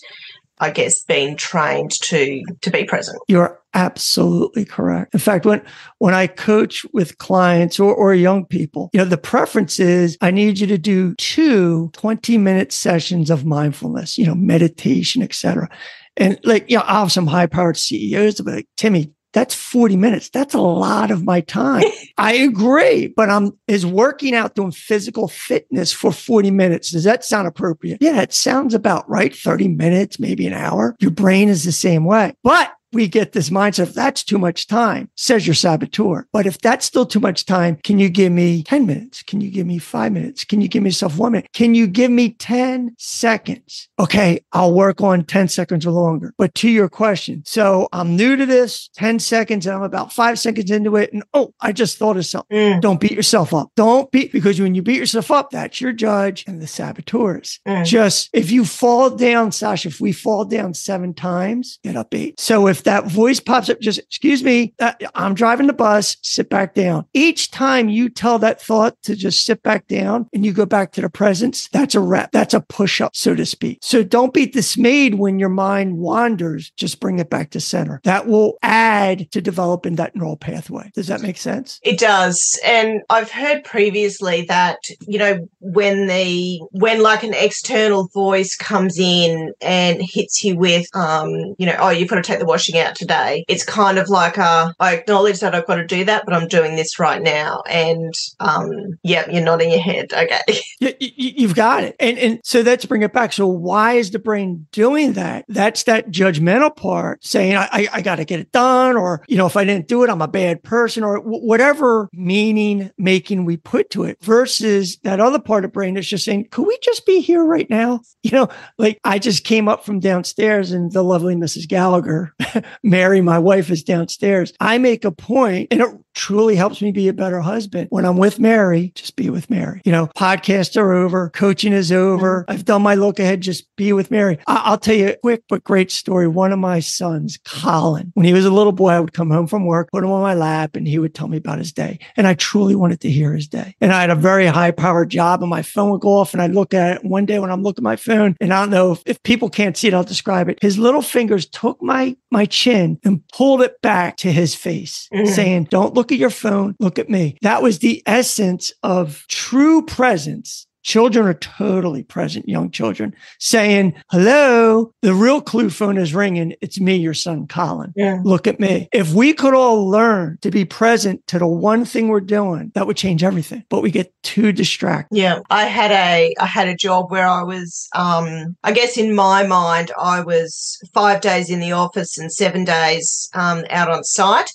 I 0.61 0.69
guess, 0.69 1.03
been 1.03 1.35
trained 1.35 1.91
to 2.03 2.43
to 2.61 2.69
be 2.69 2.85
present. 2.85 3.19
You're 3.27 3.59
absolutely 3.73 4.63
correct. 4.63 5.13
In 5.13 5.19
fact, 5.19 5.45
when 5.45 5.61
when 5.97 6.13
I 6.13 6.27
coach 6.27 6.85
with 6.93 7.17
clients 7.17 7.79
or, 7.79 7.93
or 7.93 8.13
young 8.13 8.45
people, 8.45 8.91
you 8.93 8.99
know, 8.99 9.05
the 9.05 9.17
preference 9.17 9.79
is 9.79 10.17
I 10.21 10.29
need 10.29 10.59
you 10.59 10.67
to 10.67 10.77
do 10.77 11.15
two 11.15 11.89
20 11.93 12.37
minute 12.37 12.71
sessions 12.71 13.31
of 13.31 13.43
mindfulness, 13.43 14.17
you 14.17 14.25
know, 14.25 14.35
meditation, 14.35 15.23
etc. 15.23 15.67
And 16.15 16.39
like, 16.43 16.69
you 16.69 16.77
know, 16.77 16.83
I 16.85 16.99
have 16.99 17.11
some 17.11 17.27
high 17.27 17.47
powered 17.47 17.77
CEOs 17.77 18.39
be 18.41 18.51
like, 18.51 18.67
Timmy, 18.77 19.11
that's 19.33 19.55
40 19.55 19.97
minutes. 19.97 20.29
That's 20.29 20.53
a 20.53 20.61
lot 20.61 21.09
of 21.09 21.23
my 21.23 21.41
time. 21.41 21.83
I 22.21 22.33
agree, 22.33 23.07
but 23.07 23.31
I'm 23.31 23.57
is 23.67 23.83
working 23.83 24.35
out 24.35 24.53
doing 24.53 24.71
physical 24.71 25.27
fitness 25.27 25.91
for 25.91 26.11
40 26.11 26.51
minutes. 26.51 26.91
Does 26.91 27.03
that 27.03 27.25
sound 27.25 27.47
appropriate? 27.47 27.97
Yeah, 27.99 28.21
it 28.21 28.31
sounds 28.31 28.75
about 28.75 29.09
right. 29.09 29.35
30 29.35 29.69
minutes, 29.69 30.19
maybe 30.19 30.45
an 30.45 30.53
hour. 30.53 30.95
Your 30.99 31.09
brain 31.09 31.49
is 31.49 31.63
the 31.63 31.71
same 31.71 32.05
way. 32.05 32.35
But 32.43 32.71
we 32.93 33.07
get 33.07 33.31
this 33.31 33.49
mindset 33.49 33.93
that's 33.93 34.23
too 34.23 34.37
much 34.37 34.67
time, 34.67 35.09
says 35.15 35.47
your 35.47 35.53
saboteur. 35.53 36.27
But 36.31 36.45
if 36.45 36.59
that's 36.59 36.85
still 36.85 37.05
too 37.05 37.19
much 37.19 37.45
time, 37.45 37.77
can 37.83 37.99
you 37.99 38.09
give 38.09 38.31
me 38.31 38.63
10 38.63 38.85
minutes? 38.85 39.23
Can 39.23 39.41
you 39.41 39.49
give 39.49 39.67
me 39.67 39.77
five 39.77 40.11
minutes? 40.11 40.43
Can 40.43 40.61
you 40.61 40.67
give 40.67 40.83
me 40.83 40.89
yourself 40.89 41.17
one 41.17 41.33
minute? 41.33 41.49
Can 41.53 41.75
you 41.75 41.87
give 41.87 42.11
me 42.11 42.31
10 42.31 42.95
seconds? 42.97 43.89
Okay, 43.99 44.43
I'll 44.51 44.73
work 44.73 45.01
on 45.01 45.23
10 45.23 45.47
seconds 45.47 45.85
or 45.85 45.91
longer. 45.91 46.33
But 46.37 46.55
to 46.55 46.69
your 46.69 46.89
question, 46.89 47.43
so 47.45 47.87
I'm 47.93 48.15
new 48.15 48.35
to 48.35 48.45
this 48.45 48.89
10 48.95 49.19
seconds 49.19 49.65
and 49.65 49.75
I'm 49.75 49.83
about 49.83 50.11
five 50.11 50.39
seconds 50.39 50.71
into 50.71 50.95
it. 50.95 51.13
And 51.13 51.23
oh, 51.33 51.53
I 51.61 51.71
just 51.71 51.97
thought 51.97 52.17
of 52.17 52.25
something. 52.25 52.57
Mm. 52.57 52.81
Don't 52.81 52.99
beat 52.99 53.11
yourself 53.11 53.53
up. 53.53 53.69
Don't 53.75 54.11
beat, 54.11 54.31
because 54.31 54.59
when 54.59 54.75
you 54.75 54.81
beat 54.81 54.97
yourself 54.97 55.31
up, 55.31 55.51
that's 55.51 55.79
your 55.79 55.93
judge 55.93 56.43
and 56.47 56.61
the 56.61 56.67
saboteurs. 56.67 57.59
Mm. 57.67 57.85
Just 57.85 58.29
if 58.33 58.51
you 58.51 58.65
fall 58.65 59.09
down, 59.09 59.51
Sasha, 59.51 59.87
if 59.87 60.01
we 60.01 60.11
fall 60.11 60.45
down 60.45 60.73
seven 60.73 61.13
times, 61.13 61.79
get 61.83 61.95
up 61.95 62.13
eight. 62.13 62.39
So 62.39 62.67
if 62.67 62.80
that 62.83 63.07
voice 63.07 63.39
pops 63.39 63.69
up, 63.69 63.79
just 63.79 63.99
excuse 63.99 64.43
me, 64.43 64.73
uh, 64.79 64.93
I'm 65.15 65.33
driving 65.33 65.67
the 65.67 65.73
bus, 65.73 66.17
sit 66.21 66.49
back 66.49 66.73
down. 66.73 67.05
Each 67.13 67.51
time 67.51 67.89
you 67.89 68.09
tell 68.09 68.39
that 68.39 68.61
thought 68.61 69.01
to 69.03 69.15
just 69.15 69.45
sit 69.45 69.63
back 69.63 69.87
down 69.87 70.27
and 70.33 70.45
you 70.45 70.53
go 70.53 70.65
back 70.65 70.91
to 70.93 71.01
the 71.01 71.09
presence, 71.09 71.67
that's 71.69 71.95
a 71.95 71.99
rep. 71.99 72.31
That's 72.31 72.53
a 72.53 72.61
push 72.61 73.01
up, 73.01 73.15
so 73.15 73.35
to 73.35 73.45
speak. 73.45 73.79
So 73.81 74.03
don't 74.03 74.33
be 74.33 74.45
dismayed 74.45 75.15
when 75.15 75.39
your 75.39 75.49
mind 75.49 75.97
wanders. 75.97 76.71
Just 76.77 76.99
bring 76.99 77.19
it 77.19 77.29
back 77.29 77.51
to 77.51 77.59
center. 77.59 78.01
That 78.03 78.27
will 78.27 78.57
add 78.61 79.31
to 79.31 79.41
developing 79.41 79.95
that 79.95 80.15
neural 80.15 80.37
pathway. 80.37 80.91
Does 80.93 81.07
that 81.07 81.21
make 81.21 81.37
sense? 81.37 81.79
It 81.83 81.99
does. 81.99 82.59
And 82.65 83.01
I've 83.09 83.31
heard 83.31 83.63
previously 83.63 84.45
that, 84.47 84.77
you 85.01 85.17
know, 85.17 85.47
when 85.59 86.07
the, 86.07 86.59
when 86.71 87.01
like 87.01 87.23
an 87.23 87.33
external 87.33 88.07
voice 88.13 88.55
comes 88.55 88.99
in 88.99 89.53
and 89.61 90.01
hits 90.01 90.43
you 90.43 90.55
with, 90.55 90.87
um, 90.95 91.55
you 91.57 91.65
know, 91.65 91.75
oh, 91.79 91.89
you've 91.89 92.09
got 92.09 92.15
to 92.15 92.21
take 92.21 92.39
the 92.39 92.45
washing 92.45 92.70
out 92.79 92.95
today. 92.95 93.45
It's 93.47 93.63
kind 93.63 93.97
of 93.97 94.09
like, 94.09 94.37
uh, 94.37 94.73
I 94.79 94.95
acknowledge 94.95 95.39
that 95.39 95.55
I've 95.55 95.67
got 95.67 95.75
to 95.75 95.85
do 95.85 96.03
that, 96.05 96.25
but 96.25 96.33
I'm 96.33 96.47
doing 96.47 96.75
this 96.75 96.99
right 96.99 97.21
now. 97.21 97.61
And, 97.69 98.13
um, 98.39 98.71
yeah, 99.03 99.29
you're 99.29 99.43
nodding 99.43 99.71
your 99.71 99.81
head. 99.81 100.13
Okay. 100.13 100.61
you, 100.79 100.93
you've 100.99 101.55
got 101.55 101.83
it. 101.83 101.95
And, 101.99 102.17
and 102.17 102.41
so 102.43 102.61
let's 102.61 102.85
bring 102.85 103.03
it 103.03 103.13
back. 103.13 103.33
So 103.33 103.47
why 103.47 103.93
is 103.93 104.11
the 104.11 104.19
brain 104.19 104.67
doing 104.71 105.13
that? 105.13 105.45
That's 105.47 105.83
that 105.83 106.11
judgmental 106.11 106.75
part 106.75 107.23
saying, 107.23 107.55
I, 107.55 107.69
I, 107.71 107.87
I 107.93 108.01
got 108.01 108.15
to 108.17 108.25
get 108.25 108.39
it 108.39 108.51
done. 108.51 108.97
Or, 108.97 109.23
you 109.27 109.37
know, 109.37 109.45
if 109.45 109.57
I 109.57 109.63
didn't 109.63 109.87
do 109.87 110.03
it, 110.03 110.09
I'm 110.09 110.21
a 110.21 110.27
bad 110.27 110.63
person 110.63 111.03
or 111.03 111.17
w- 111.17 111.45
whatever 111.45 112.09
meaning 112.13 112.91
making 112.97 113.45
we 113.45 113.57
put 113.57 113.89
to 113.91 114.03
it 114.03 114.17
versus 114.21 114.97
that 115.03 115.19
other 115.19 115.39
part 115.39 115.65
of 115.65 115.71
brain 115.71 115.95
that's 115.95 116.07
just 116.07 116.25
saying, 116.25 116.47
could 116.51 116.67
we 116.67 116.77
just 116.81 117.05
be 117.05 117.19
here 117.21 117.43
right 117.43 117.69
now? 117.69 118.01
You 118.23 118.37
know, 118.37 118.49
like 118.77 118.99
I 119.03 119.17
just 119.17 119.45
came 119.45 119.67
up 119.67 119.83
from 119.83 119.99
downstairs 119.99 120.71
and 120.71 120.91
the 120.91 121.03
lovely 121.03 121.35
Mrs. 121.35 121.67
Gallagher, 121.67 122.35
Mary, 122.83 123.21
my 123.21 123.39
wife 123.39 123.69
is 123.69 123.83
downstairs. 123.83 124.53
I 124.59 124.77
make 124.77 125.05
a 125.05 125.11
point 125.11 125.67
and 125.71 125.81
it 125.81 125.89
truly 126.13 126.55
helps 126.55 126.81
me 126.81 126.91
be 126.91 127.07
a 127.07 127.13
better 127.13 127.41
husband. 127.41 127.87
When 127.89 128.05
I'm 128.05 128.17
with 128.17 128.39
Mary, 128.39 128.91
just 128.95 129.15
be 129.15 129.29
with 129.29 129.49
Mary. 129.49 129.81
You 129.85 129.91
know, 129.91 130.07
podcasts 130.17 130.79
are 130.79 130.91
over, 130.93 131.29
coaching 131.29 131.73
is 131.73 131.91
over. 131.91 132.41
Mm-hmm. 132.41 132.51
I've 132.51 132.65
done 132.65 132.81
my 132.81 132.95
look 132.95 133.19
ahead, 133.19 133.41
just 133.41 133.73
be 133.75 133.93
with 133.93 134.11
Mary. 134.11 134.39
I- 134.47 134.71
will 134.71 134.77
tell 134.77 134.95
you 134.95 135.09
a 135.09 135.15
quick 135.17 135.43
but 135.49 135.63
great 135.63 135.91
story. 135.91 136.27
One 136.27 136.51
of 136.51 136.59
my 136.59 136.79
sons, 136.79 137.37
Colin, 137.45 138.11
when 138.13 138.25
he 138.25 138.33
was 138.33 138.45
a 138.45 138.51
little 138.51 138.71
boy, 138.71 138.89
I 138.89 138.99
would 138.99 139.13
come 139.13 139.29
home 139.29 139.47
from 139.47 139.65
work, 139.65 139.89
put 139.91 140.03
him 140.03 140.11
on 140.11 140.21
my 140.21 140.33
lap, 140.33 140.75
and 140.75 140.87
he 140.87 140.99
would 140.99 141.13
tell 141.13 141.27
me 141.27 141.37
about 141.37 141.57
his 141.59 141.71
day. 141.71 141.99
And 142.15 142.27
I 142.27 142.33
truly 142.35 142.75
wanted 142.75 143.01
to 143.01 143.11
hear 143.11 143.33
his 143.33 143.47
day. 143.47 143.75
And 143.81 143.91
I 143.91 144.01
had 144.01 144.09
a 144.09 144.15
very 144.15 144.45
high 144.45 144.71
powered 144.71 145.09
job, 145.09 145.41
and 145.41 145.49
my 145.49 145.61
phone 145.61 145.91
would 145.91 146.01
go 146.01 146.17
off, 146.17 146.33
and 146.33 146.41
I'd 146.41 146.53
look 146.53 146.73
at 146.73 146.97
it. 146.97 147.05
One 147.05 147.25
day 147.25 147.39
when 147.39 147.51
I'm 147.51 147.63
looking 147.63 147.81
at 147.81 147.83
my 147.83 147.95
phone, 147.95 148.35
and 148.39 148.53
I 148.53 148.61
don't 148.61 148.69
know 148.69 148.93
if, 148.93 149.03
if 149.05 149.23
people 149.23 149.49
can't 149.49 149.75
see 149.75 149.87
it, 149.87 149.93
I'll 149.93 150.03
describe 150.03 150.49
it. 150.49 150.59
His 150.61 150.77
little 150.77 151.01
fingers 151.01 151.45
took 151.45 151.81
my 151.81 152.15
my 152.31 152.45
chin 152.45 152.97
and 153.03 153.27
pulled 153.29 153.61
it 153.61 153.79
back 153.81 154.17
to 154.17 154.31
his 154.31 154.55
face, 154.55 155.09
mm-hmm. 155.13 155.31
saying, 155.31 155.65
Don't 155.65 155.93
look 155.93 156.00
at 156.09 156.17
your 156.17 156.29
phone, 156.29 156.75
look 156.79 156.97
at 156.97 157.09
me. 157.09 157.37
That 157.41 157.61
was 157.61 157.79
the 157.79 158.01
essence 158.05 158.71
of 158.81 159.25
true 159.27 159.81
presence 159.85 160.67
Children 160.83 161.27
are 161.27 161.35
totally 161.35 162.01
present, 162.01 162.49
young 162.49 162.71
children 162.71 163.13
saying, 163.39 163.93
hello, 164.09 164.93
the 165.01 165.13
real 165.13 165.39
clue 165.39 165.69
phone 165.69 165.97
is 165.97 166.15
ringing. 166.15 166.55
It's 166.59 166.79
me, 166.79 166.95
your 166.95 167.13
son, 167.13 167.45
Colin. 167.47 167.93
Yeah. 167.95 168.19
Look 168.23 168.47
at 168.47 168.59
me. 168.59 168.89
If 168.91 169.13
we 169.13 169.33
could 169.33 169.53
all 169.53 169.87
learn 169.87 170.39
to 170.41 170.49
be 170.49 170.65
present 170.65 171.25
to 171.27 171.37
the 171.37 171.45
one 171.45 171.85
thing 171.85 172.07
we're 172.07 172.19
doing, 172.19 172.71
that 172.73 172.87
would 172.87 172.97
change 172.97 173.23
everything. 173.23 173.63
But 173.69 173.81
we 173.81 173.91
get 173.91 174.11
too 174.23 174.51
distracted. 174.51 175.15
Yeah. 175.15 175.41
I 175.51 175.65
had 175.65 175.91
a, 175.91 176.33
I 176.39 176.45
had 176.47 176.67
a 176.67 176.75
job 176.75 177.11
where 177.11 177.27
I 177.27 177.43
was, 177.43 177.87
um, 177.93 178.55
I 178.63 178.71
guess 178.71 178.97
in 178.97 179.13
my 179.13 179.45
mind, 179.45 179.91
I 179.99 180.21
was 180.21 180.79
five 180.95 181.21
days 181.21 181.51
in 181.51 181.59
the 181.59 181.73
office 181.73 182.17
and 182.17 182.31
seven 182.31 182.63
days, 182.63 183.29
um, 183.35 183.65
out 183.69 183.89
on 183.89 184.03
site 184.03 184.51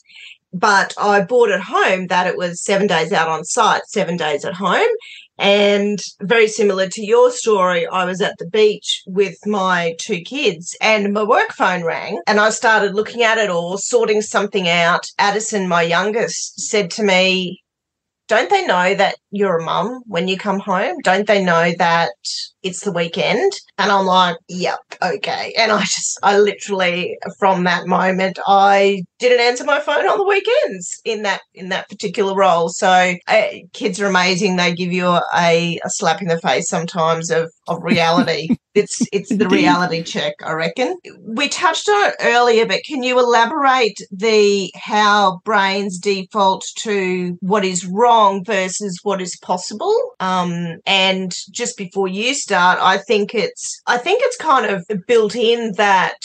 but 0.53 0.95
I 0.99 1.23
bought 1.23 1.51
at 1.51 1.61
home 1.61 2.07
that 2.09 2.27
it 2.27 2.37
was 2.37 2.65
seven 2.65 2.87
days 2.87 3.13
out 3.13 3.29
on 3.29 3.45
site, 3.45 3.83
seven 3.87 4.17
days 4.17 4.45
at 4.45 4.55
home. 4.55 4.89
And 5.39 5.99
very 6.23 6.49
similar 6.49 6.89
to 6.89 7.05
your 7.05 7.31
story, 7.31 7.87
I 7.87 8.07
was 8.07 8.23
at 8.23 8.39
the 8.39 8.47
beach 8.47 9.03
with 9.07 9.37
my 9.45 9.95
two 10.01 10.21
kids 10.23 10.75
and 10.81 11.13
my 11.13 11.25
work 11.25 11.53
phone 11.53 11.85
rang 11.85 12.21
and 12.27 12.41
I 12.41 12.49
started 12.51 12.95
looking 12.95 13.23
at 13.23 13.37
it 13.37 13.51
all, 13.51 13.77
sorting 13.77 14.23
something 14.23 14.67
out. 14.67 15.07
Addison, 15.19 15.69
my 15.69 15.83
youngest, 15.83 16.61
said 16.61 16.91
to 16.93 17.03
me, 17.03 17.63
don't 18.29 18.51
they 18.51 18.67
know 18.67 18.95
that 18.95 19.17
you're 19.31 19.59
a 19.59 19.65
mum 19.65 20.03
when 20.07 20.29
you 20.29 20.37
come 20.37 20.59
home? 20.59 20.97
Don't 21.05 21.27
they 21.27 21.45
know 21.45 21.73
that 21.79 22.11
it's 22.63 22.85
the 22.85 22.93
weekend? 22.93 23.53
And 23.79 23.93
I'm 23.93 24.07
like, 24.07 24.37
yep, 24.49 24.81
okay. 25.03 25.55
And 25.57 25.71
I 25.71 25.81
just, 25.83 26.19
I 26.23 26.39
literally, 26.39 27.17
from 27.39 27.65
that 27.65 27.87
moment, 27.87 28.39
I 28.47 29.03
didn't 29.19 29.41
answer 29.41 29.65
my 29.65 29.81
phone 29.81 30.09
on 30.09 30.19
the 30.19 30.27
weekends 30.27 31.01
in 31.05 31.23
that 31.23 31.43
in 31.55 31.69
that 31.69 31.89
particular 31.89 32.35
role. 32.35 32.69
So 32.69 33.15
uh, 33.29 33.47
kids 33.73 34.01
are 34.01 34.07
amazing. 34.07 34.57
They 34.57 34.75
give 34.75 34.93
you 34.93 35.07
a, 35.07 35.79
a 35.85 35.89
slap 35.89 36.21
in 36.21 36.29
the 36.29 36.41
face 36.41 36.69
sometimes 36.69 37.31
of 37.31 37.51
of 37.69 37.83
reality. 37.83 38.49
it's 38.77 39.03
it's 39.13 39.35
the 39.35 39.49
reality 39.49 40.03
check, 40.03 40.35
I 40.45 40.53
reckon. 40.53 40.97
We 41.23 41.49
touched 41.49 41.89
on 41.89 42.11
it 42.11 42.15
earlier, 42.21 42.67
but 42.67 42.85
can 42.85 43.03
you 43.03 43.19
elaborate 43.19 43.99
the 44.11 44.71
how 44.77 45.41
brains 45.45 45.99
default 45.99 46.65
to 46.81 47.37
what 47.41 47.65
is 47.65 47.87
wrong 47.87 48.45
versus 48.45 49.01
what 49.03 49.21
is 49.23 49.37
possible? 49.39 49.95
Um, 50.21 50.77
and 50.87 51.35
just 51.51 51.77
before 51.77 52.09
you 52.09 52.35
start, 52.35 52.79
I 52.81 52.99
think 52.99 53.35
it's 53.35 53.81
I 53.87 53.99
think 53.99 54.21
it's 54.25 54.37
kind 54.37 54.67
of 54.67 54.87
built 55.07 55.35
in 55.35 55.73
that 55.77 56.19